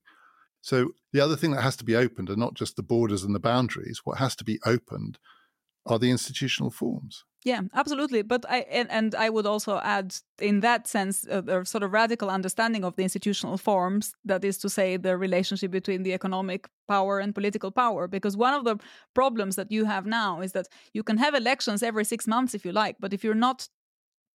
[0.63, 3.36] So the other thing that has to be opened are not just the borders and
[3.36, 4.02] the boundaries.
[4.06, 5.19] What has to be opened
[5.86, 7.26] are the institutional forms.
[7.43, 8.21] Yeah, absolutely.
[8.21, 11.84] But I and, and I would also add, in that sense, uh, a, a, sort
[11.84, 14.13] of radical understanding of the institutional forms.
[14.23, 18.08] That is to say, the relationship between the economic power and political power.
[18.08, 18.78] Because one of the
[19.13, 22.63] problems that you have now is that you can have elections every six months if
[22.63, 23.67] you like, but if you're not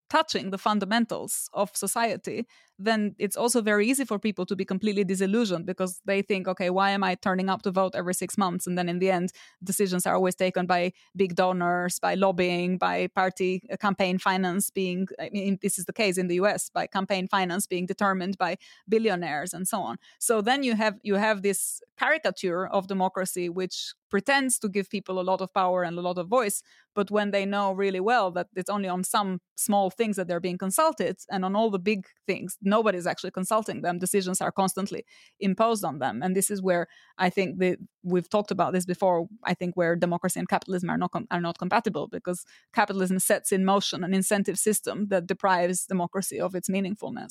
[0.09, 2.47] touching the fundamentals of society,
[2.79, 6.71] then it's also very easy for people to be completely disillusioned because they think, okay,
[6.71, 8.66] why am I turning up to vote every six months?
[8.66, 9.33] And then in the end,
[9.64, 15.09] decisions are always taken by big donors, by lobbying, by party uh, campaign finance being,
[15.19, 18.59] I mean, this is the case in the US, by campaign finance being determined by
[18.88, 19.97] billionaires and so on.
[20.19, 25.21] So then you have you have this caricature of democracy, which pretends to give people
[25.21, 26.62] a lot of power and a lot of voice,
[26.95, 30.40] but when they know really well that it's only on some small things that they're
[30.40, 35.05] being consulted and on all the big things nobody's actually consulting them decisions are constantly
[35.40, 36.23] imposed on them.
[36.23, 36.87] And this is where
[37.19, 40.99] i think the, we've talked about this before i think where democracy and capitalism are
[40.99, 45.87] not com- are not compatible because capitalism sets in motion an incentive system that deprives
[45.87, 47.31] democracy of its meaningfulness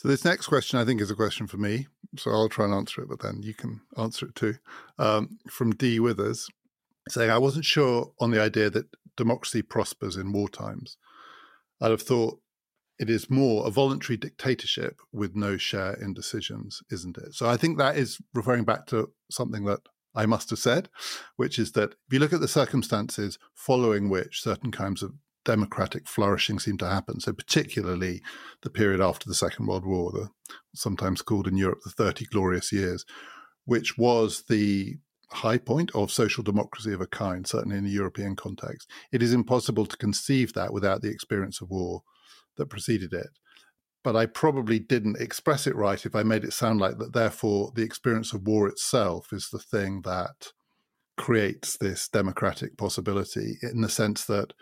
[0.00, 1.86] So this next question, I think, is a question for me.
[2.16, 4.54] So I'll try and answer it, but then you can answer it too.
[4.98, 6.48] Um, from D Withers,
[7.10, 10.96] saying, "I wasn't sure on the idea that democracy prospers in war times.
[11.82, 12.40] I'd have thought
[12.98, 17.58] it is more a voluntary dictatorship with no share in decisions, isn't it?" So I
[17.58, 19.80] think that is referring back to something that
[20.14, 20.88] I must have said,
[21.36, 25.12] which is that if you look at the circumstances following which certain kinds of
[25.44, 27.20] democratic flourishing seemed to happen.
[27.20, 28.22] So, particularly
[28.62, 30.28] the period after the Second World War, the,
[30.74, 33.04] sometimes called in Europe the 30 Glorious Years,
[33.64, 34.96] which was the
[35.32, 38.90] high point of social democracy of a kind, certainly in the European context.
[39.12, 42.02] It is impossible to conceive that without the experience of war
[42.56, 43.28] that preceded it.
[44.02, 47.70] But I probably didn't express it right if I made it sound like that, therefore,
[47.74, 50.52] the experience of war itself is the thing that
[51.16, 54.54] creates this democratic possibility in the sense that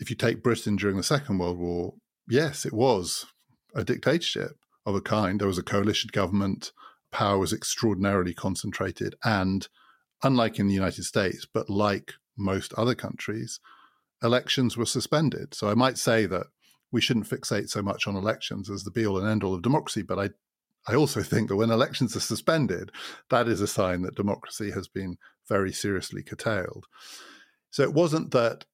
[0.00, 1.94] if you take Britain during the Second World War,
[2.28, 3.26] yes, it was
[3.74, 4.52] a dictatorship
[4.86, 5.40] of a kind.
[5.40, 6.72] There was a coalition government,
[7.10, 9.68] power was extraordinarily concentrated, and
[10.22, 13.60] unlike in the United States, but like most other countries,
[14.22, 15.54] elections were suspended.
[15.54, 16.46] So I might say that
[16.90, 19.62] we shouldn't fixate so much on elections as the be all and end all of
[19.62, 20.30] democracy, but I
[20.86, 22.90] I also think that when elections are suspended,
[23.30, 25.16] that is a sign that democracy has been
[25.48, 26.86] very seriously curtailed.
[27.70, 28.64] So it wasn't that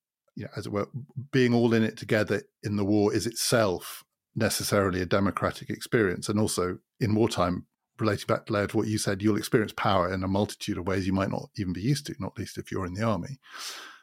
[0.40, 0.88] you know, as it were,
[1.32, 6.30] being all in it together in the war is itself necessarily a democratic experience.
[6.30, 7.66] And also in wartime,
[7.98, 11.12] relating back to what you said, you'll experience power in a multitude of ways you
[11.12, 13.38] might not even be used to, not least if you're in the army.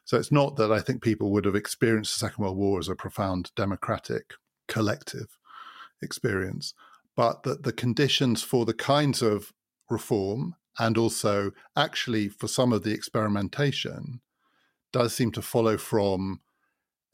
[0.06, 2.88] So it's not that I think people would have experienced the Second World War as
[2.88, 4.34] a profound democratic
[4.68, 5.40] collective
[6.04, 6.76] experience,
[7.16, 9.54] but that the conditions for the kinds of
[9.90, 14.22] reform and also actually for some of the experimentation
[14.92, 16.42] does seem to follow from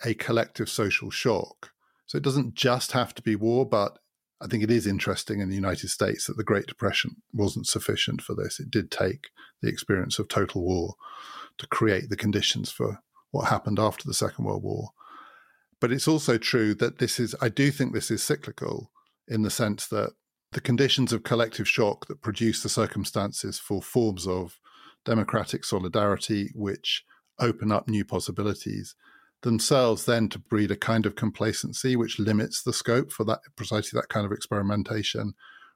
[0.05, 1.71] a collective social shock.
[2.05, 3.99] So it doesn't just have to be war, but
[4.41, 8.21] I think it is interesting in the United States that the Great Depression wasn't sufficient
[8.21, 8.59] for this.
[8.59, 9.29] It did take
[9.61, 10.95] the experience of total war
[11.57, 12.99] to create the conditions for
[13.31, 14.89] what happened after the Second World War.
[15.79, 18.91] But it's also true that this is, I do think this is cyclical
[19.27, 20.11] in the sense that
[20.51, 24.59] the conditions of collective shock that produce the circumstances for forms of
[25.05, 27.03] democratic solidarity, which
[27.39, 28.95] open up new possibilities
[29.43, 33.99] themselves then to breed a kind of complacency which limits the scope for that precisely
[33.99, 35.33] that kind of experimentation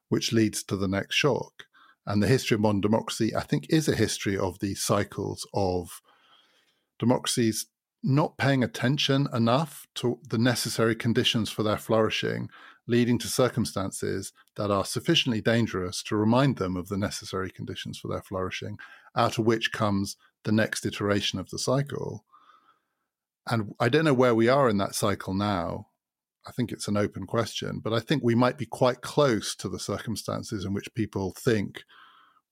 [0.10, 1.66] which leads to the next shock.
[2.06, 6.02] And the history of modern democracy i think is a history of these cycles of
[6.98, 7.68] democracies
[8.04, 12.50] not paying attention enough to the necessary conditions for their flourishing
[12.88, 18.08] leading to circumstances that are sufficiently dangerous to remind them of the necessary conditions for
[18.08, 18.78] their flourishing
[19.16, 20.16] out of which comes
[20.48, 22.24] the next iteration of the cycle.
[23.46, 25.90] And I don't know where we are in that cycle now.
[26.48, 29.68] I think it's an open question, but I think we might be quite close to
[29.68, 31.84] the circumstances in which people think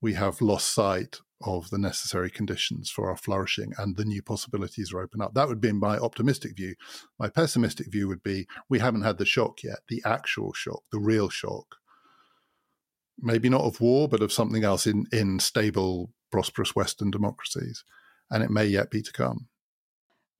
[0.01, 4.91] we have lost sight of the necessary conditions for our flourishing and the new possibilities
[4.91, 5.33] are open up.
[5.33, 6.75] That would be my optimistic view.
[7.17, 10.99] My pessimistic view would be we haven't had the shock yet, the actual shock, the
[10.99, 11.77] real shock.
[13.17, 17.85] Maybe not of war, but of something else in, in stable prosperous Western democracies,
[18.29, 19.47] and it may yet be to come.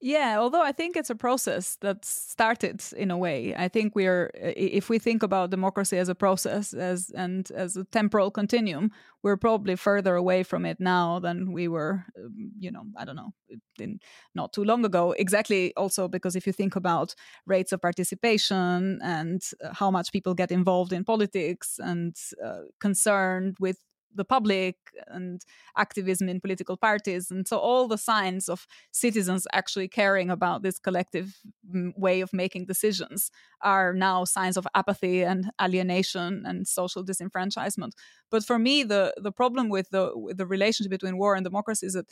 [0.02, 3.54] Yeah, although I think it's a process that started in a way.
[3.56, 7.76] I think we are, if we think about democracy as a process as and as
[7.76, 8.90] a temporal continuum,
[9.22, 13.16] we're probably further away from it now than we were, um, you know, I don't
[13.16, 13.32] know,
[13.78, 13.98] in
[14.34, 15.14] not too long ago.
[15.18, 17.14] Exactly, also because if you think about
[17.46, 23.56] rates of participation and uh, how much people get involved in politics and uh, concerned
[23.60, 23.78] with
[24.14, 24.76] the public
[25.08, 25.42] and
[25.76, 27.30] activism in political parties.
[27.30, 31.36] And so all the signs of citizens actually caring about this collective
[31.74, 33.30] mm, way of making decisions
[33.62, 37.92] are now signs of apathy and alienation and social disenfranchisement.
[38.30, 41.86] But for me, the, the problem with the, with the relationship between war and democracy
[41.86, 42.06] is that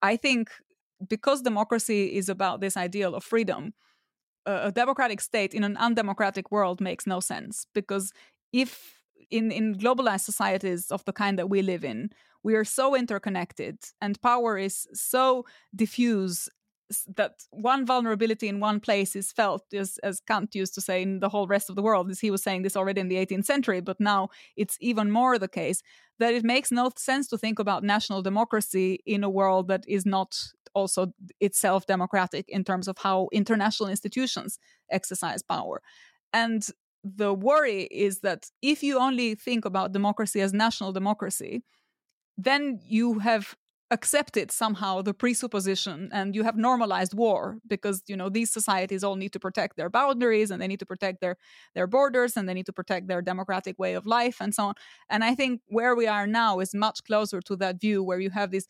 [0.00, 0.50] I think
[1.08, 3.74] because democracy is about this ideal of freedom,
[4.46, 8.12] a democratic state in an undemocratic world makes no sense because
[8.52, 8.97] if
[9.30, 12.10] in in globalized societies of the kind that we live in
[12.42, 16.48] we are so interconnected and power is so diffuse
[17.16, 21.20] that one vulnerability in one place is felt as, as kant used to say in
[21.20, 23.44] the whole rest of the world as he was saying this already in the 18th
[23.44, 25.82] century but now it's even more the case
[26.18, 30.06] that it makes no sense to think about national democracy in a world that is
[30.06, 30.36] not
[30.74, 34.58] also itself democratic in terms of how international institutions
[34.90, 35.82] exercise power.
[36.32, 36.66] And
[37.04, 41.62] the worry is that if you only think about democracy as national democracy,
[42.36, 43.56] then you have
[43.90, 49.16] accepted somehow the presupposition and you have normalized war because you know these societies all
[49.16, 51.36] need to protect their boundaries and they need to protect their
[51.74, 54.74] their borders and they need to protect their democratic way of life and so on.
[55.08, 58.30] And i think where we are now is much closer to that view where you
[58.30, 58.66] have this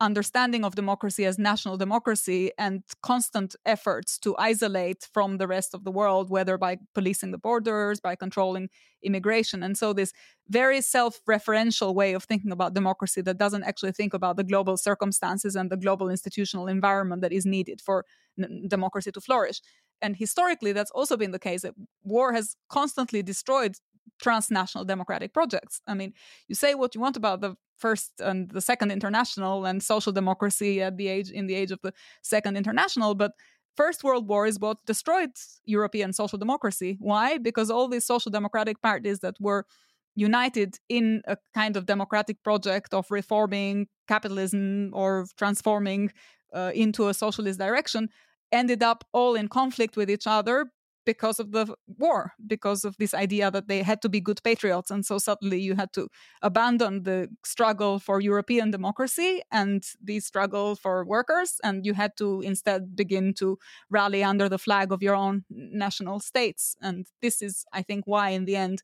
[0.00, 5.84] understanding of democracy as national democracy and constant efforts to isolate from the rest of
[5.84, 8.68] the world, whether by policing the borders, by controlling
[9.02, 9.62] immigration.
[9.62, 10.12] And so, this
[10.48, 14.76] very self referential way of thinking about democracy that doesn't actually think about the global
[14.76, 18.04] circumstances and the global institutional environment that is needed for
[18.38, 19.60] n- democracy to flourish.
[20.02, 23.76] And historically, that's also been the case that war has constantly destroyed
[24.20, 25.80] transnational democratic projects.
[25.86, 26.12] I mean,
[26.48, 30.82] you say what you want about the first and the second international and social democracy
[30.82, 33.32] at the age in the age of the second international, but
[33.76, 35.30] First World War is what destroyed
[35.64, 36.96] European social democracy.
[37.00, 37.38] Why?
[37.38, 39.66] Because all these social democratic parties that were
[40.14, 46.12] united in a kind of democratic project of reforming capitalism or transforming
[46.52, 48.08] uh, into a socialist direction
[48.52, 50.70] ended up all in conflict with each other
[51.04, 54.90] because of the war, because of this idea that they had to be good patriots.
[54.90, 56.08] And so suddenly you had to
[56.42, 61.60] abandon the struggle for European democracy and the struggle for workers.
[61.62, 63.58] And you had to instead begin to
[63.90, 66.76] rally under the flag of your own national states.
[66.80, 68.82] And this is, I think, why in the end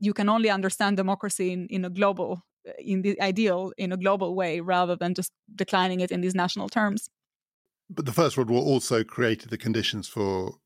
[0.00, 3.96] you can only understand democracy in, in a global, eh, in the ideal, in a
[3.96, 7.08] global way, rather than just declining it in these national terms.
[7.90, 10.58] But the First World War also created the conditions for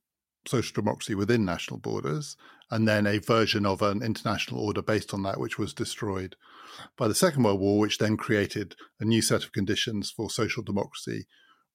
[0.47, 2.36] social democracy within national borders,
[2.70, 6.36] and then a version of an international order based on that, which was destroyed
[6.97, 10.62] by the Second World War, which then created a new set of conditions for social
[10.62, 11.26] democracy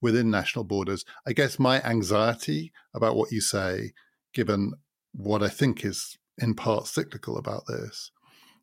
[0.01, 1.05] within national borders.
[1.25, 3.93] I guess my anxiety about what you say,
[4.33, 4.73] given
[5.13, 8.11] what I think is in part cyclical about this,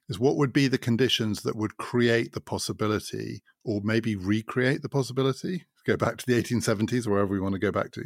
[0.08, 4.88] is what would be the conditions that would create the possibility or maybe recreate the
[4.88, 8.04] possibility go back to the 1870s, wherever we want to go back to,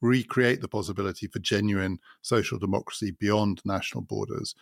[0.00, 4.54] recreate the possibility for genuine social democracy beyond national borders.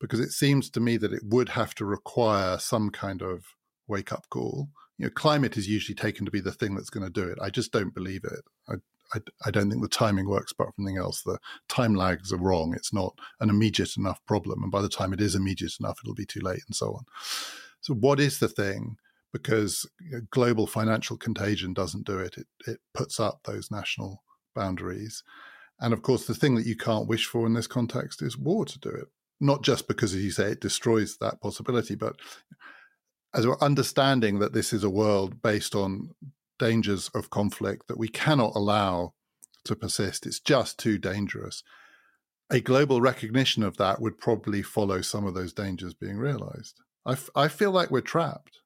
[0.00, 3.44] Because it seems to me that it would have to require some kind of
[3.86, 4.68] wake up call.
[4.98, 7.38] You know, climate is usually taken to be the thing that's going to do it.
[7.40, 8.40] I just don't believe it.
[8.68, 8.74] I,
[9.14, 12.38] I, I don't think the timing works, but from anything else, the time lags are
[12.38, 12.74] wrong.
[12.74, 14.62] It's not an immediate enough problem.
[14.62, 17.04] And by the time it is immediate enough, it'll be too late and so on.
[17.80, 18.96] So, what is the thing
[19.32, 22.36] because uh, global financial contagion doesn't do it.
[22.36, 24.22] It it puts up those national
[24.54, 25.22] boundaries.
[25.80, 28.64] And of course, the thing that you can't wish for in this context is war
[28.64, 29.08] to do it.
[29.40, 32.16] Not just because, as you say, it destroys that possibility, but
[33.34, 36.10] as we're understanding that this is a world based on
[36.58, 39.14] dangers of conflict that we cannot allow
[39.64, 41.62] to persist, it's just too dangerous.
[42.50, 46.80] A global recognition of that would probably follow some of those dangers being realized.
[47.06, 48.58] I, f- I feel like we're trapped.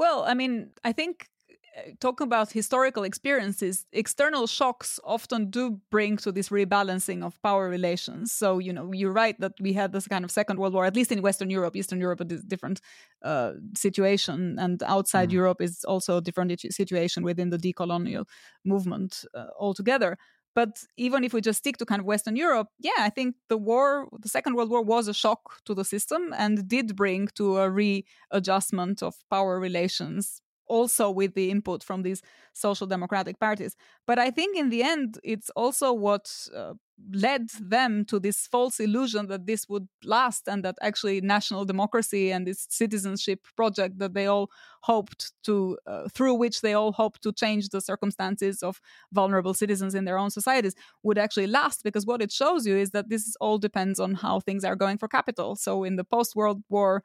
[0.00, 1.28] Well, I mean, I think
[1.76, 7.68] uh, talking about historical experiences, external shocks often do bring to this rebalancing of power
[7.68, 8.32] relations.
[8.32, 10.96] So, you know, you're right that we had this kind of Second World War, at
[10.96, 11.76] least in Western Europe.
[11.76, 12.80] Eastern Europe is a different
[13.22, 15.32] uh, situation, and outside mm.
[15.34, 18.24] Europe is also a different situation within the decolonial
[18.64, 20.16] movement uh, altogether.
[20.54, 23.56] But even if we just stick to kind of Western Europe, yeah, I think the
[23.56, 27.58] war, the Second World War was a shock to the system and did bring to
[27.58, 30.40] a readjustment of power relations
[30.70, 32.22] also with the input from these
[32.52, 33.74] social democratic parties.
[34.06, 36.74] But I think in the end, it's also what uh,
[37.12, 42.30] led them to this false illusion that this would last and that actually national democracy
[42.30, 44.50] and this citizenship project that they all
[44.82, 48.80] hoped to, uh, through which they all hoped to change the circumstances of
[49.12, 51.82] vulnerable citizens in their own societies, would actually last.
[51.82, 54.98] Because what it shows you is that this all depends on how things are going
[54.98, 55.56] for capital.
[55.56, 57.02] So in the post World War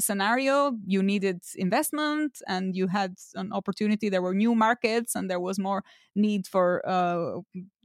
[0.00, 4.08] scenario, you needed investment and you had an opportunity.
[4.08, 7.40] There were new markets and there was more need for uh,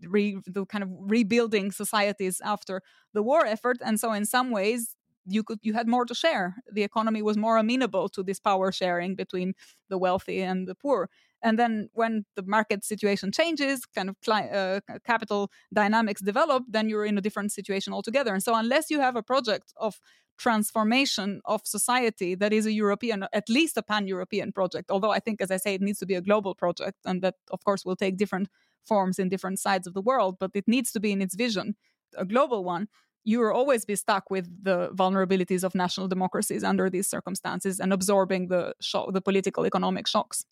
[0.07, 2.81] re- the kind of rebuilding societies after
[3.13, 3.77] the war effort.
[3.83, 6.55] And so, in some ways, you could you had more to share.
[6.71, 9.53] The economy was more amenable to this power sharing between
[9.89, 11.09] the wealthy and the poor.
[11.43, 17.05] And then when the market situation changes, kind of uh, capital dynamics develop, then you're
[17.05, 18.33] in a different situation altogether.
[18.33, 19.99] And so, unless you have a project of
[20.37, 25.19] transformation of society that is a European, at least a pan European project, although I
[25.19, 27.85] think, as I say, it needs to be a global project, and that, of course,
[27.85, 28.49] will take different
[28.83, 31.75] forms in different sides of the world, but it needs to be in its vision
[32.17, 32.87] a global one
[33.23, 37.93] you will always be stuck with the vulnerabilities of national democracies under these circumstances and
[37.93, 38.73] absorbing the
[39.13, 40.45] the political economic shocks.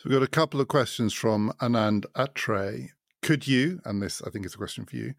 [0.00, 2.88] So we've got a couple of questions from Anand Atre.
[3.20, 5.12] Could you, and this I think is a question for you,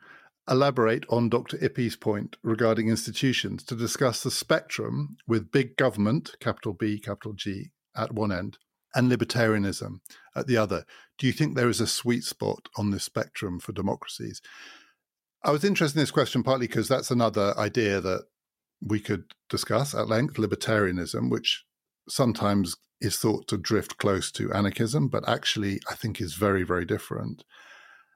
[0.50, 1.60] elaborate on Dr.
[1.60, 7.70] Ypi's point regarding institutions to discuss the spectrum with big government, capital B, capital G,
[7.96, 8.58] at one end,
[8.96, 10.00] and libertarianism
[10.36, 10.84] at the other?
[11.20, 14.42] Do you think there is a sweet spot on this spectrum for democracies?
[15.44, 18.24] I was interested in this question partly because that's another idea that
[18.82, 21.66] we could discuss at length libertarianism, which
[22.08, 26.86] sometimes is thought to drift close to anarchism, but actually I think is very, very
[26.86, 27.44] different.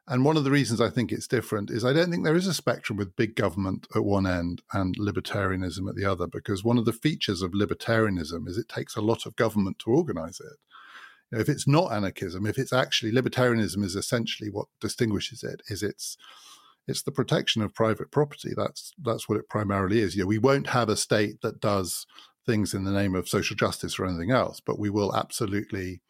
[0.07, 2.45] And one of the reasons I think it's different is I don't think there is
[2.45, 6.77] a spectrum with big government at one end and libertarianism at the other, because one
[6.77, 10.57] of the features of libertarianism is it takes a lot of government to organize it.
[11.31, 15.63] You know, if it's not anarchism, if it's actually libertarianism is essentially what distinguishes it,
[15.69, 16.17] is it's
[16.88, 18.51] it's the protection of private property.
[18.55, 20.15] That's that's what it primarily is.
[20.15, 22.05] You know, we won't have a state that does
[22.46, 26.02] things in the name of social justice or anything else, but we will absolutely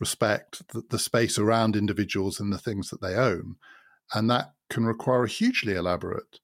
[0.00, 3.56] respect the, the space around individuals and the things that they own,
[4.14, 6.40] and that can require a hugely elaborate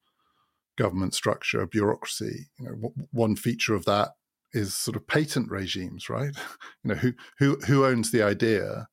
[0.76, 2.48] government structure, bureaucracy.
[2.58, 4.10] You know, w- one feature of that
[4.52, 6.34] is sort of patent regimes, right?
[6.82, 8.88] You know, who who who owns the idea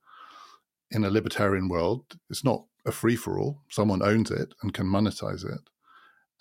[0.92, 2.06] in a libertarian world?
[2.30, 3.64] It's not a free for all.
[3.70, 5.60] Someone owns it and can monetize it.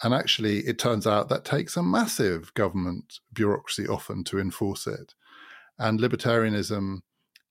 [0.02, 5.14] And actually, it turns out that takes a massive government bureaucracy often to enforce it.
[5.78, 7.00] And libertarianism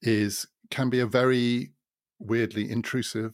[0.01, 1.71] is can be a very
[2.19, 3.33] weirdly intrusive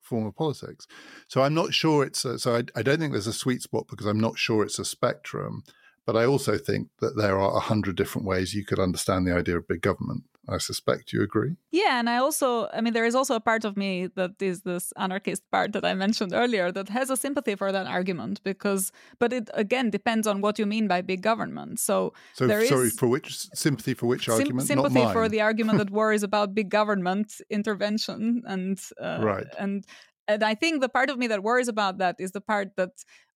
[0.00, 0.86] form of politics.
[1.28, 3.86] So I'm not sure it's a, so I, I don't think there's a sweet spot
[3.88, 5.62] because I'm not sure it's a spectrum.
[6.06, 9.34] But I also think that there are a hundred different ways you could understand the
[9.34, 10.24] idea of big government.
[10.48, 11.56] I suspect you agree.
[11.70, 14.62] Yeah, and I also, I mean, there is also a part of me that is
[14.62, 18.90] this anarchist part that I mentioned earlier that has a sympathy for that argument because,
[19.18, 21.78] but it again depends on what you mean by big government.
[21.78, 24.66] So, so there sorry, is, for which sympathy for which sim- argument?
[24.66, 29.84] Sympathy for the argument that worries about big government intervention and uh, right and
[30.26, 32.90] and I think the part of me that worries about that is the part that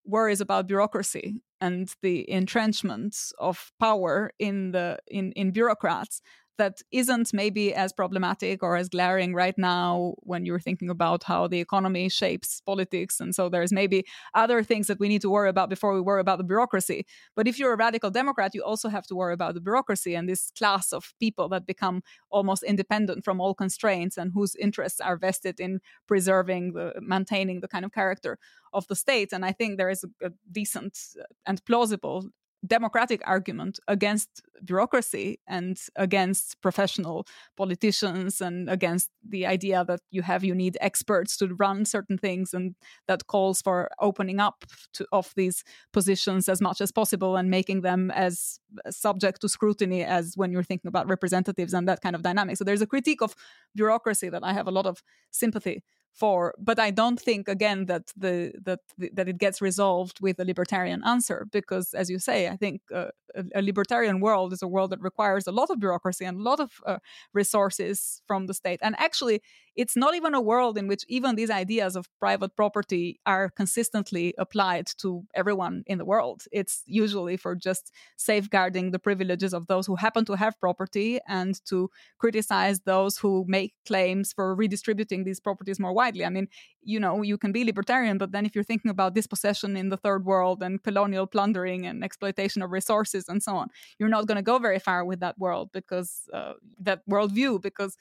[0.05, 6.21] worries about bureaucracy and the entrenchment of power in the in in bureaucrats
[6.59, 11.47] that isn't maybe as problematic or as glaring right now when you're thinking about how
[11.49, 13.21] the economy shapes politics.
[13.21, 16.21] And so there's maybe other things that we need to worry about before we worry
[16.21, 17.07] about the bureaucracy.
[17.35, 20.29] But if you're a radical Democrat, you also have to worry about the bureaucracy and
[20.29, 25.17] this class of people that become almost independent from all constraints and whose interests are
[25.17, 28.39] vested in preserving the maintaining the kind of character
[28.73, 29.33] of the state.
[29.33, 30.99] And I think there is a, a decent
[31.47, 32.31] and plausible
[32.67, 40.45] democratic argument against bureaucracy and against professional politicians and against the idea that you have
[40.45, 42.75] you need experts to run certain things and
[43.07, 45.63] that calls for opening up to, of these
[45.93, 48.59] positions as much as possible and making them as
[48.91, 52.57] subject to scrutiny as when you're thinking about representatives and that kind of dynamic.
[52.57, 53.35] So there's a critique of
[53.75, 55.83] bureaucracy that i have a lot of sympathy
[56.15, 58.81] for but i don't think again that the that
[59.13, 63.09] that it gets resolved with a libertarian answer because as you say i think uh,
[63.35, 66.43] a, a, libertarian world is a world that requires a lot of bureaucracy and a
[66.43, 66.99] lot of uh,
[67.33, 68.81] resources from the state.
[68.83, 69.43] And actually
[69.77, 74.33] it's not even a world in which even these ideas of private property are consistently
[74.39, 76.45] applied to everyone in the world.
[76.53, 81.61] It's usually for just safeguarding the privileges of those who happen to have property and
[81.67, 86.25] to criticize those who make claims for redistributing these properties more widely widely.
[86.25, 86.49] I mean,
[86.93, 90.01] you know, you can be libertarian, but then if you're thinking about dispossession in the
[90.05, 94.37] third world and colonial plundering and exploitation of resources and so on, you're not going
[94.37, 96.55] to go very far with that world because uh,
[96.87, 97.97] that worldview, because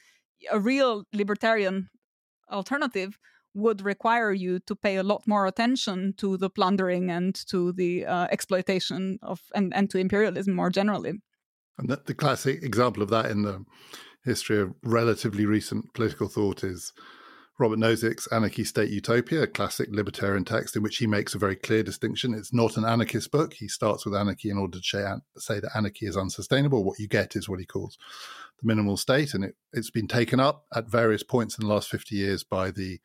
[0.51, 1.89] a real libertarian
[2.51, 3.17] alternative
[3.55, 8.05] would require you to pay a lot more attention to the plundering and to the
[8.05, 11.13] uh, exploitation of and, and to imperialism more generally.
[11.77, 13.63] And the, the classic example of that in the
[14.25, 16.93] history of relatively recent political thought is
[17.59, 21.55] Robert Nozick's Anarchy State Utopia, a classic libertarian text in which he makes a very
[21.55, 22.33] clear distinction.
[22.33, 23.53] It's not an anarchist book.
[23.53, 26.83] He starts with anarchy in order to say that anarchy is unsustainable.
[26.83, 27.97] What you get is what he calls
[28.59, 31.89] the minimal state, and it, it's been taken up at various points in the last
[31.89, 32.99] 50 years by the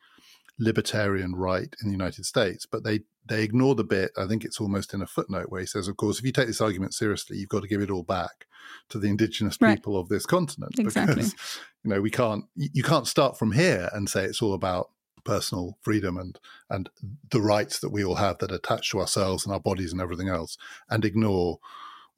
[0.57, 4.11] libertarian right in the United States, but they they ignore the bit.
[4.17, 6.47] I think it's almost in a footnote where he says, "Of course, if you take
[6.47, 8.47] this argument seriously, you've got to give it all back
[8.89, 9.75] to the indigenous right.
[9.75, 11.15] people of this continent exactly.
[11.15, 14.89] because you know we can't you can't start from here and say it's all about
[15.23, 16.89] personal freedom and and
[17.29, 20.29] the rights that we all have that attach to ourselves and our bodies and everything
[20.29, 20.57] else,
[20.89, 21.59] and ignore."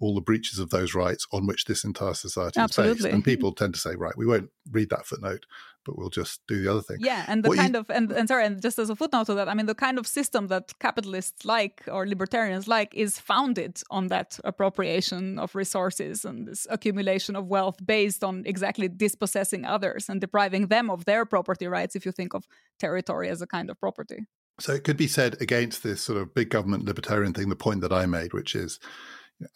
[0.02, 2.98] all the breaches of those rights on which this entire society Absolutely.
[2.98, 3.14] is based.
[3.14, 5.46] And people tend to say, right, we won't read that footnote,
[5.86, 6.98] but we'll just do the other thing.
[7.00, 7.80] Yeah, and the what kind you...
[7.80, 9.98] of and, and sorry, and just as a footnote to that, I mean the kind
[9.98, 16.26] of system that capitalists like or libertarians like is founded on that appropriation of resources
[16.26, 21.26] and this accumulation of wealth based on exactly dispossessing others and depriving them of their
[21.26, 22.46] property rights if you think of
[22.80, 24.26] territory as a kind of property.
[24.60, 27.82] So it could be said against this sort of big government libertarian thing, the point
[27.82, 28.80] that I made, which is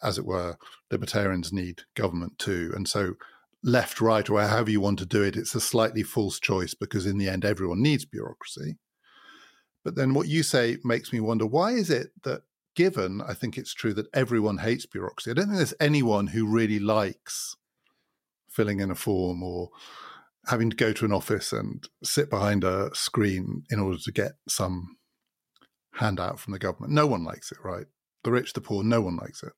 [0.02, 0.56] as it were,
[0.90, 2.72] libertarians need government too.
[2.74, 3.14] And so,
[3.66, 7.04] left, right, or however you want to do it, it's a slightly false choice because
[7.04, 8.76] in the end, everyone needs bureaucracy.
[9.84, 12.42] But then what you say makes me wonder why is it that,
[12.74, 16.46] given I think it's true that everyone hates bureaucracy, I don't think there's anyone who
[16.46, 17.56] really likes
[18.48, 19.70] filling in a form or
[20.46, 24.32] having to go to an office and sit behind a screen in order to get
[24.48, 24.96] some
[25.94, 26.92] handout from the government.
[26.92, 27.86] No one likes it, right?
[28.22, 29.52] The rich, the poor, no one likes it.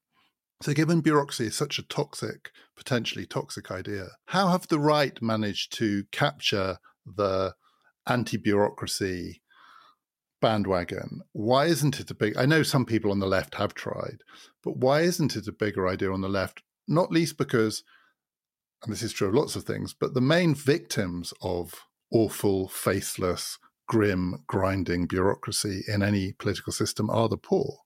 [0.60, 5.72] So, given bureaucracy is such a toxic, potentially toxic idea, how have the right managed
[5.78, 7.54] to capture the
[8.08, 9.42] anti bureaucracy
[10.40, 11.20] bandwagon?
[11.32, 12.36] Why isn't it a big?
[12.36, 14.18] I know some people on the left have tried,
[14.64, 16.62] but why isn't it a bigger idea on the left?
[16.88, 17.84] Not least because,
[18.82, 23.58] and this is true of lots of things, but the main victims of awful, faceless,
[23.86, 27.78] grim, grinding bureaucracy in any political system are the poor.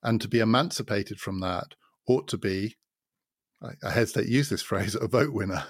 [0.00, 1.74] And to be emancipated from that
[2.06, 2.76] ought to be,
[3.62, 5.64] I, I hesitate to use this phrase, a vote winner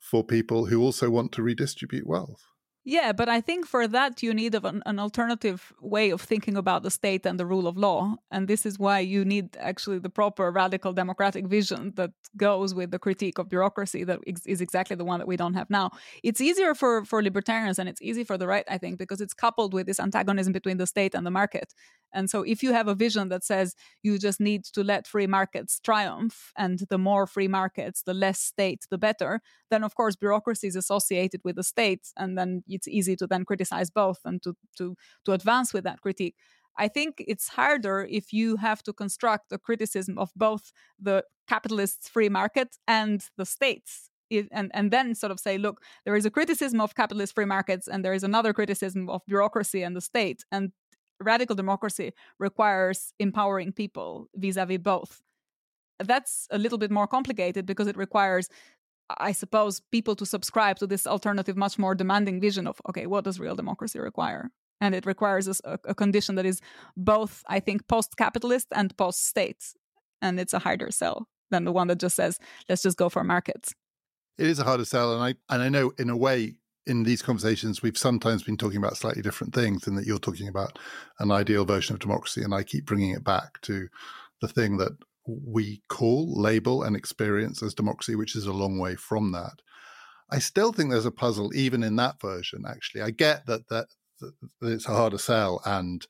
[0.00, 2.42] for people who also want to redistribute wealth.
[2.88, 6.84] Yeah, but I think for that you need an, an, alternative way of thinking about
[6.84, 10.08] the state and the rule of law, and this is why you need actually the
[10.08, 15.04] proper radical democratic vision that goes with the critique of bureaucracy that is exactly the
[15.04, 15.90] one that we don't have now.
[16.22, 19.34] It's easier for for libertarians and it's easy for the right, I think, because it's
[19.34, 21.74] coupled with this antagonism between the state and the market.
[22.12, 25.26] And so if you have a vision that says you just need to let free
[25.26, 29.40] markets triumph, and the more free markets, the less state, the better,
[29.70, 33.44] then of course bureaucracy is associated with the state, and then it's easy to then
[33.44, 36.36] criticize both and to to to advance with that critique.
[36.78, 42.10] I think it's harder if you have to construct a criticism of both the capitalist
[42.10, 44.10] free market and the states.
[44.28, 47.44] It, and and then sort of say, look, there is a criticism of capitalist free
[47.46, 50.72] markets, and there is another criticism of bureaucracy and the state, and
[51.20, 55.22] radical democracy requires empowering people vis-a-vis both.
[55.98, 58.48] That's a little bit more complicated because it requires
[59.18, 63.24] I suppose, people to subscribe to this alternative, much more demanding vision of, okay, what
[63.24, 64.50] does real democracy require?
[64.80, 66.60] And it requires a, a condition that is
[66.96, 69.64] both, I think, post capitalist and post state.
[70.20, 72.38] And it's a harder sell than the one that just says,
[72.68, 73.74] let's just go for markets.
[74.38, 75.14] It is a harder sell.
[75.14, 76.56] And I, and I know, in a way,
[76.86, 80.48] in these conversations, we've sometimes been talking about slightly different things, in that you're talking
[80.48, 80.78] about
[81.18, 82.42] an ideal version of democracy.
[82.42, 83.88] And I keep bringing it back to
[84.40, 84.92] the thing that
[85.26, 89.60] we call, label, and experience as democracy, which is a long way from that.
[90.30, 92.64] I still think there's a puzzle even in that version.
[92.68, 93.86] Actually, I get that that,
[94.20, 96.06] that it's a harder sell, and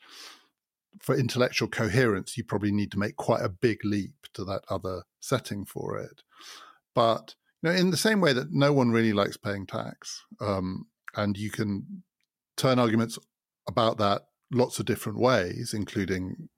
[1.01, 5.03] for intellectual coherence, you probably need to make quite a big leap to that other
[5.21, 6.23] setting for it.
[6.95, 10.87] But you know, in the same way that no one really likes paying tax, um,
[11.15, 12.03] and you can
[12.57, 13.19] turn arguments
[13.67, 16.49] about that lots of different ways, including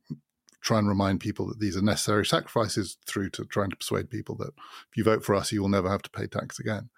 [0.60, 4.34] try and remind people that these are necessary sacrifices through to trying to persuade people
[4.36, 4.48] that
[4.90, 6.90] if you vote for us, you will never have to pay tax again.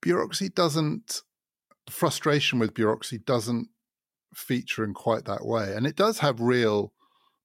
[0.00, 1.22] Bureaucracy doesn't,
[1.88, 3.68] frustration with bureaucracy doesn't
[4.34, 5.74] feature in quite that way.
[5.74, 6.92] And it does have real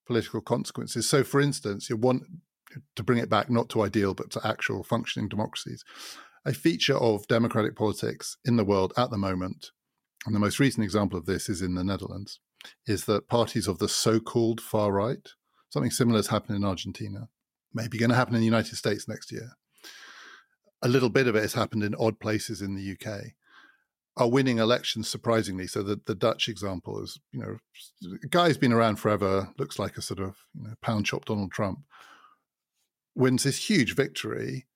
[0.06, 1.08] political consequences.
[1.08, 2.22] So, for instance, you want
[2.94, 5.84] to bring it back not to ideal, but to actual functioning democracies.
[6.44, 9.72] A feature of democratic politics in the world at the moment,
[10.24, 12.40] and the most recent example of this is in the Netherlands,
[12.86, 15.28] is that parties of the so-called far right,
[15.70, 17.28] something similar has happened in Argentina,
[17.74, 19.50] maybe going to happen in the United States next year.
[20.82, 23.32] A little bit of it has happened in odd places in the UK.
[24.18, 25.66] Are winning elections surprisingly.
[25.66, 27.58] So the, the Dutch example is, you know,
[28.24, 31.26] a guy who's been around forever, looks like a sort of you know, pound chop
[31.26, 31.80] Donald Trump,
[33.16, 34.66] wins this huge victory,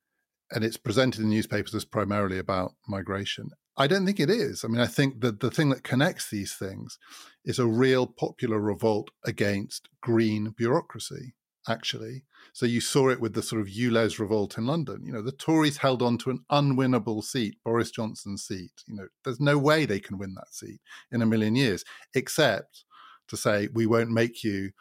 [0.51, 3.51] and it's presented in newspapers as primarily about migration.
[3.76, 4.64] I don't think it is.
[4.64, 6.99] I mean, I think that the thing that connects these things
[7.45, 11.34] is a real popular revolt against green bureaucracy,
[11.68, 12.24] actually.
[12.53, 15.03] So you saw it with the sort of ULEZ revolt in London.
[15.05, 18.72] You know, the Tories held on to an unwinnable seat, Boris Johnson's seat.
[18.86, 20.80] You know, there's no way they can win that seat
[21.12, 21.84] in a million years,
[22.14, 22.84] except
[23.28, 24.72] to say, we won't make you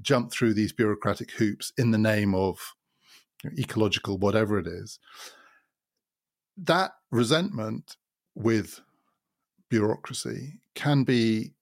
[0.00, 2.74] jump through these bureaucratic hoops in the name of
[3.58, 4.98] ecological whatever it is.
[6.56, 7.96] That resentment
[8.34, 8.80] with
[9.68, 11.52] bureaucracy can be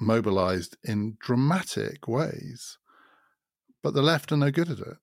[0.00, 2.78] mobilized in dramatic ways,
[3.82, 4.96] but the left are no good at it.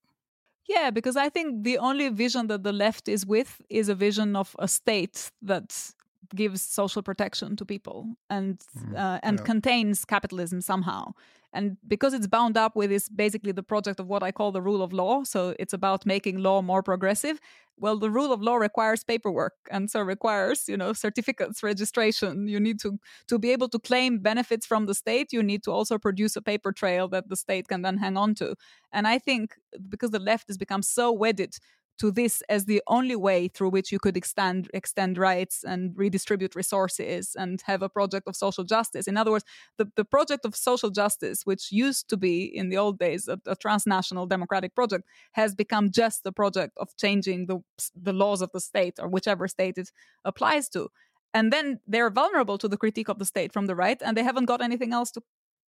[0.67, 4.35] Yeah, because I think the only vision that the left is with is a vision
[4.35, 5.93] of a state that
[6.33, 9.45] gives social protection to people and mm, uh, and yeah.
[9.45, 11.13] contains capitalism somehow
[11.55, 14.61] and because it's bound up with this basically the project of what i call the
[14.61, 17.39] rule of law so it's about making law more progressive
[17.77, 19.53] well the rule of law requires paperwork.
[19.69, 22.47] And so requires you know certificates registration.
[22.47, 25.71] You need to to be able to claim benefits from the state you need to
[25.71, 28.55] also produce a paper trail that the state can then hang on to.
[28.91, 29.55] And i think
[29.89, 31.57] because the left has become so wedded
[31.99, 36.55] to this as the only way through which you could extend extend rights and redistribute
[36.55, 39.07] resources and have a project of social justice.
[39.07, 39.45] In other words,
[39.77, 43.39] the, the project of social justice, which used to be in the old days a,
[43.45, 47.59] a transnational democratic project, has become just the project of changing the
[47.95, 49.91] the laws of the state or whichever state it
[50.23, 50.89] applies to.
[51.33, 54.23] And then they're vulnerable to the critique of the state from the right, and they
[54.23, 55.21] haven't got anything else to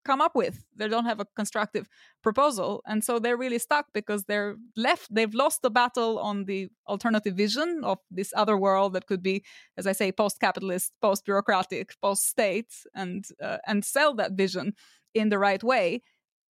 [0.10, 0.55] come up with.
[0.76, 1.86] They don't have a constructive
[2.24, 2.82] proposal.
[2.86, 7.36] And so they're really stuck because they're left, they've lost the battle on the alternative
[7.36, 9.43] vision of this other world that could be,
[9.80, 14.74] as I say, post capitalist, post bureaucratic, post state, and, uh, and sell that vision
[15.14, 16.01] in the right way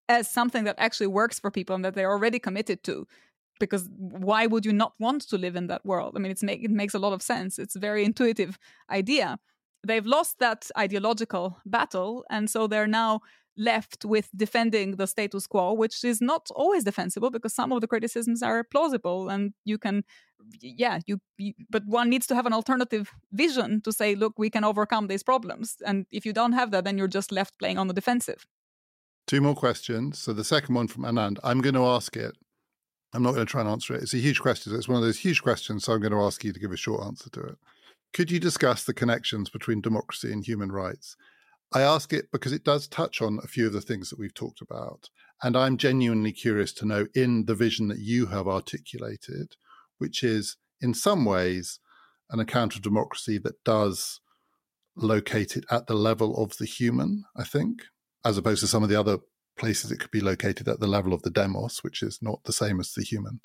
[0.09, 3.07] as something that actually works for people and that they're already committed to
[3.59, 6.63] because why would you not want to live in that world i mean it's make,
[6.63, 8.57] it makes a lot of sense it's a very intuitive
[8.89, 9.37] idea
[9.85, 13.21] they've lost that ideological battle and so they're now
[13.57, 17.87] left with defending the status quo, which is not always defensible because some of the
[17.87, 20.03] criticisms are plausible and you can,
[20.61, 24.49] yeah, you, you, but one needs to have an alternative vision to say, look, we
[24.49, 25.77] can overcome these problems.
[25.85, 28.45] And if you don't have that, then you're just left playing on the defensive.
[29.25, 30.19] Two more questions.
[30.19, 32.35] So the second one from Anand, I'm going to ask it.
[33.13, 34.03] I'm not going to try and answer it.
[34.03, 34.75] It's a huge question.
[34.75, 35.85] It's one of those huge questions.
[35.85, 37.57] So I'm going to ask you to give a short answer to it.
[38.13, 41.17] Could you discuss the connections between democracy and human rights?
[41.73, 44.33] I ask it because it does touch on a few of the things that we've
[44.33, 45.09] talked about.
[45.43, 49.55] And I'm genuinely curious to know in the vision that you have articulated,
[49.97, 51.79] which is in some ways
[52.29, 54.19] an account of democracy that does
[54.95, 57.83] locate it at the level of the human, I think,
[58.25, 59.19] as opposed to some of the other
[59.57, 62.53] places it could be located at the level of the demos, which is not the
[62.53, 63.41] same as the human.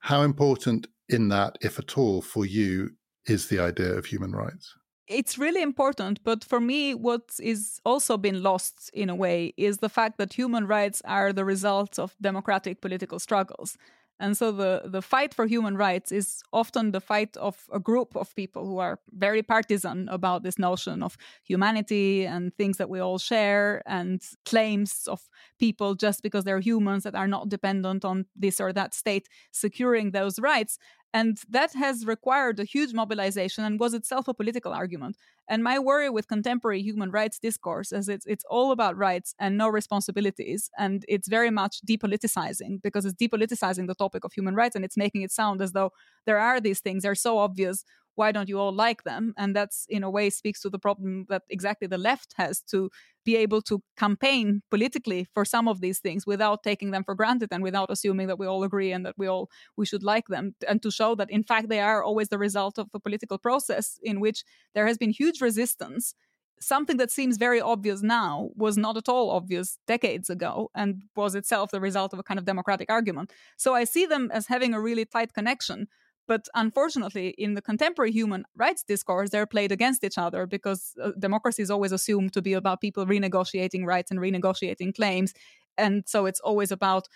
[0.00, 2.90] How important in that, if at all, for you
[3.26, 4.74] is the idea of human rights?
[5.10, 9.78] It's really important but for me what is also been lost in a way is
[9.78, 13.76] the fact that human rights are the result of democratic political struggles
[14.20, 18.14] and so the, the fight for human rights is often the fight of a group
[18.14, 23.00] of people who are very partisan about this notion of humanity and things that we
[23.00, 28.26] all share and claims of people just because they're humans that are not dependent on
[28.36, 30.78] this or that state securing those rights.
[31.12, 35.16] And that has required a huge mobilization and was itself a political argument.
[35.48, 39.58] And my worry with contemporary human rights discourse is it's it's all about rights and
[39.58, 40.70] no responsibilities.
[40.78, 44.96] And it's very much depoliticizing because it's depoliticizing the topic of human rights and it's
[44.96, 45.92] making it sound as though
[46.26, 47.84] there are these things, they're so obvious
[48.16, 51.26] why don't you all like them and that's in a way speaks to the problem
[51.28, 52.90] that exactly the left has to
[53.24, 57.48] be able to campaign politically for some of these things without taking them for granted
[57.52, 60.54] and without assuming that we all agree and that we all we should like them
[60.68, 63.98] and to show that in fact they are always the result of a political process
[64.02, 64.44] in which
[64.74, 66.14] there has been huge resistance
[66.60, 71.34] something that seems very obvious now was not at all obvious decades ago and was
[71.34, 73.32] itself the result of a kind of democratic argument.
[73.56, 75.88] So I see them as having a really tight connection.
[76.30, 81.10] But unfortunately, in the contemporary human rights discourse, they're played against each other because uh,
[81.18, 85.34] democracy is always assumed to be about people renegotiating rights and renegotiating claims.
[85.76, 87.08] And so it's always about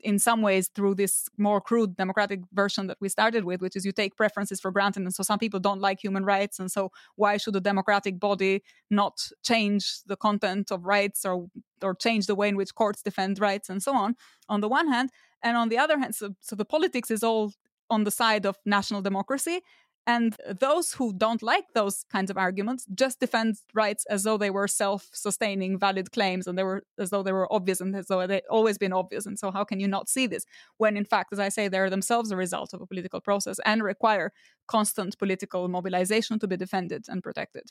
[0.00, 3.84] in some ways through this more crude democratic version that we started with which is
[3.84, 6.90] you take preferences for granted and so some people don't like human rights and so
[7.16, 11.48] why should a democratic body not change the content of rights or
[11.82, 14.16] or change the way in which courts defend rights and so on
[14.48, 15.10] on the one hand
[15.42, 17.52] and on the other hand so, so the politics is all
[17.90, 19.60] on the side of national democracy
[20.06, 24.50] And those who don't like those kinds of arguments just defend rights as though they
[24.50, 28.26] were self-sustaining, valid claims, and they were as though they were obvious and as though
[28.26, 29.26] they always been obvious.
[29.26, 30.46] And so, how can you not see this
[30.78, 33.82] when, in fact, as I say, they're themselves a result of a political process and
[33.82, 34.32] require
[34.66, 37.70] constant political mobilization to be defended and protected?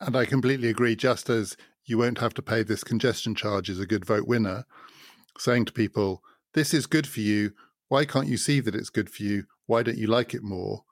[0.00, 0.96] And I completely agree.
[0.96, 4.64] Just as you won't have to pay this congestion charge as a good vote winner,
[5.38, 7.52] saying to people, "This is good for you.
[7.88, 9.44] Why can't you see that it's good for you?
[9.66, 10.84] Why don't you like it more?"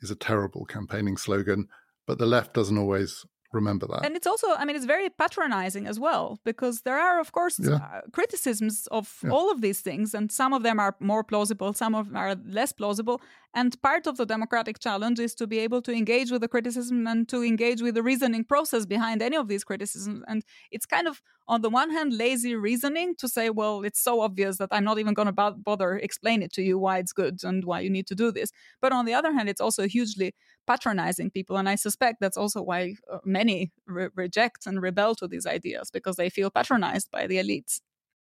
[0.00, 1.68] is a terrible campaigning slogan,
[2.06, 4.04] but the left doesn't always remember that.
[4.04, 7.58] And it's also, I mean, it's very patronizing as well, because there are, of course,
[7.58, 7.74] yeah.
[7.74, 9.30] uh, criticisms of yeah.
[9.30, 12.36] all of these things, and some of them are more plausible, some of them are
[12.46, 13.20] less plausible.
[13.52, 17.08] And part of the democratic challenge is to be able to engage with the criticism
[17.08, 20.22] and to engage with the reasoning process behind any of these criticisms.
[20.28, 24.20] And it's kind of, on the one hand, lazy reasoning to say, well, it's so
[24.20, 27.42] obvious that I'm not even going to bother explain it to you why it's good
[27.42, 28.52] and why you need to do this.
[28.80, 30.32] But on the other hand, it's also hugely
[30.70, 31.56] patronizing people.
[31.56, 35.90] And I suspect that's also why uh, many re- reject and rebel to these ideas
[35.90, 37.80] because they feel patronized by the elites.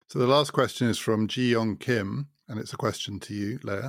[0.08, 3.58] So the last question is from Ji Yong Kim, and it's a question to you,
[3.62, 3.88] Lea.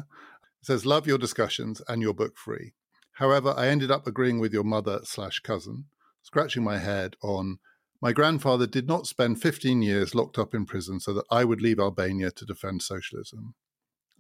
[0.60, 2.74] It says, Love your discussions and your book free.
[3.14, 5.86] However, I ended up agreeing with your mother slash cousin,
[6.22, 7.60] scratching my head on
[8.02, 11.62] my grandfather did not spend 15 years locked up in prison so that I would
[11.62, 13.56] leave Albania to defend socialism.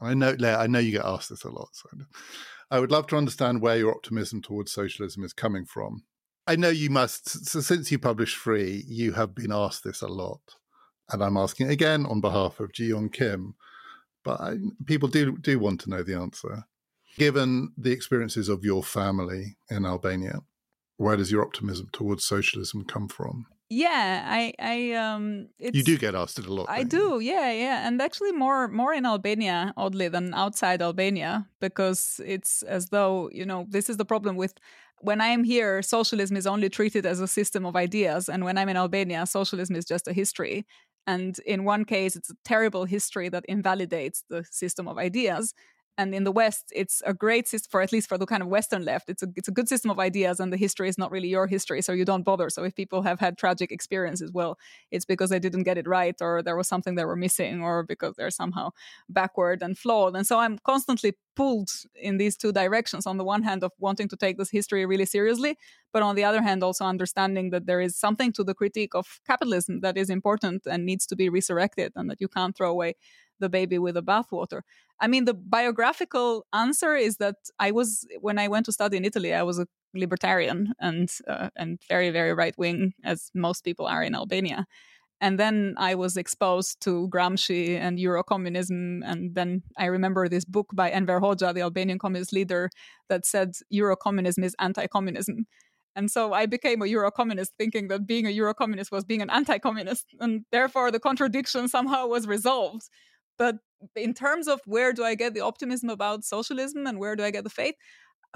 [0.01, 1.69] I know, Lea, I know you get asked this a lot.
[1.73, 1.89] So
[2.71, 6.03] I would love to understand where your optimism towards socialism is coming from.
[6.47, 10.07] I know you must, so since you published Free, you have been asked this a
[10.07, 10.41] lot.
[11.11, 13.55] And I'm asking again on behalf of Ji Yong Kim
[14.23, 16.65] but I, people do do want to know the answer.
[17.17, 20.41] Given the experiences of your family in Albania,
[20.97, 23.47] where does your optimism towards socialism come from?
[23.71, 26.65] Yeah, I, I, um, you do get asked it a lot.
[26.69, 27.19] I do, you?
[27.19, 32.87] yeah, yeah, and actually more, more in Albania, oddly, than outside Albania, because it's as
[32.87, 34.55] though you know this is the problem with
[35.01, 38.57] when I am here, socialism is only treated as a system of ideas, and when
[38.57, 40.65] I'm in Albania, socialism is just a history.
[41.05, 45.53] And in one case, it's a terrible history that invalidates the system of ideas
[45.99, 48.47] and in the west it's a great system for at least for the kind of
[48.47, 51.11] western left it's a it's a good system of ideas and the history is not
[51.11, 52.49] really your history so you don't bother.
[52.49, 54.57] So if people have had tragic experiences well
[54.91, 57.83] it's because they didn't get it right or there was something they were missing or
[57.83, 58.69] because they're somehow
[59.09, 60.15] backward and flawed.
[60.15, 64.07] And so i'm constantly pulled in these two directions on the one hand of wanting
[64.09, 65.57] to take this history really seriously
[65.93, 69.21] but on the other hand also understanding that there is something to the critique of
[69.25, 72.93] capitalism that is important and needs to be resurrected and that you can't throw away
[73.39, 74.61] the baby with the bathwater.
[74.99, 79.05] I mean, the biographical answer is that I was when I went to study in
[79.05, 83.87] Italy, I was a libertarian and uh, and very very right wing, as most people
[83.87, 84.65] are in Albania.
[85.21, 89.01] And then I was exposed to Gramsci and Eurocommunism.
[89.03, 92.69] And then I remember this book by Enver Hoxha, the Albanian communist leader,
[93.09, 95.45] that said Eurocommunism is anti communism.
[95.95, 99.57] And so I became a Eurocommunist, thinking that being a Eurocommunist was being an anti
[99.57, 100.05] communist.
[100.21, 102.89] And therefore, the contradiction somehow was resolved.
[103.39, 103.55] But
[103.95, 107.31] in terms of where do I get the optimism about socialism and where do I
[107.31, 107.75] get the faith?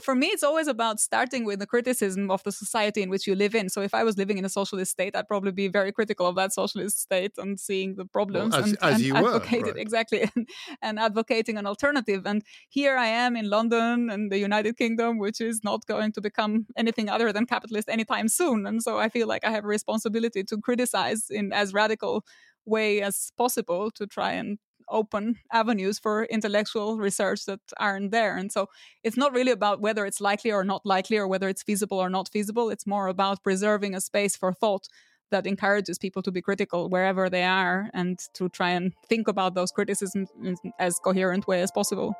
[0.02, 3.36] For me, it's always about starting with the criticism of the society in which you
[3.36, 3.70] live in.
[3.70, 6.36] So, if I was living in a socialist state, I'd probably be very critical of
[6.36, 9.72] that socialist state and seeing the problems well, as, and, as and you advocating were,
[9.74, 9.82] right.
[9.82, 10.50] exactly and,
[10.82, 12.26] and advocating an alternative.
[12.26, 16.22] And here I am in London and the United Kingdom, which is not going to
[16.22, 18.66] become anything other than capitalist anytime soon.
[18.66, 22.26] And so, I feel like I have a responsibility to criticize in as radical
[22.66, 24.58] way as possible to try and
[24.90, 28.38] open avenues for intellectual research that aren't there.
[28.38, 28.70] And so
[29.04, 32.10] it's not really about whether it's likely or not likely or whether it's feasible or
[32.10, 32.70] not feasible.
[32.70, 34.88] It's more about preserving a space for thought
[35.32, 39.56] that encourages people to be critical wherever they are and to try and think about
[39.56, 42.16] those criticisms in as coherent way as possible.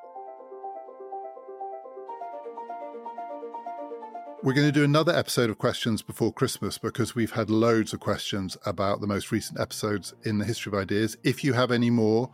[4.44, 8.02] We're going to do another episode of questions before Christmas because we've had loads of
[8.02, 11.16] questions about the most recent episodes in the history of ideas.
[11.24, 12.30] If you have any more,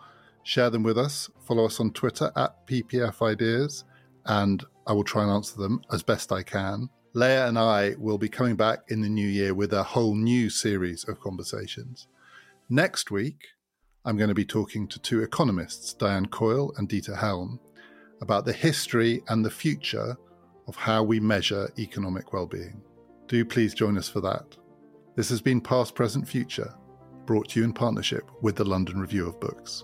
[0.50, 1.30] Share them with us.
[1.46, 3.84] Follow us on Twitter at PPF Ideas,
[4.26, 6.90] and I will try and answer them as best I can.
[7.14, 10.50] Lea and I will be coming back in the new year with a whole new
[10.50, 12.08] series of conversations.
[12.68, 13.50] Next week,
[14.04, 17.60] I'm going to be talking to two economists, Diane Coyle and Dieter Helm,
[18.20, 20.18] about the history and the future
[20.68, 22.82] of how we measure economic well-being.
[23.28, 24.58] Do please join us for that.
[25.16, 26.74] This has been Past, Present, Future,
[27.28, 29.84] brought to you in partnership with the London Review of Books.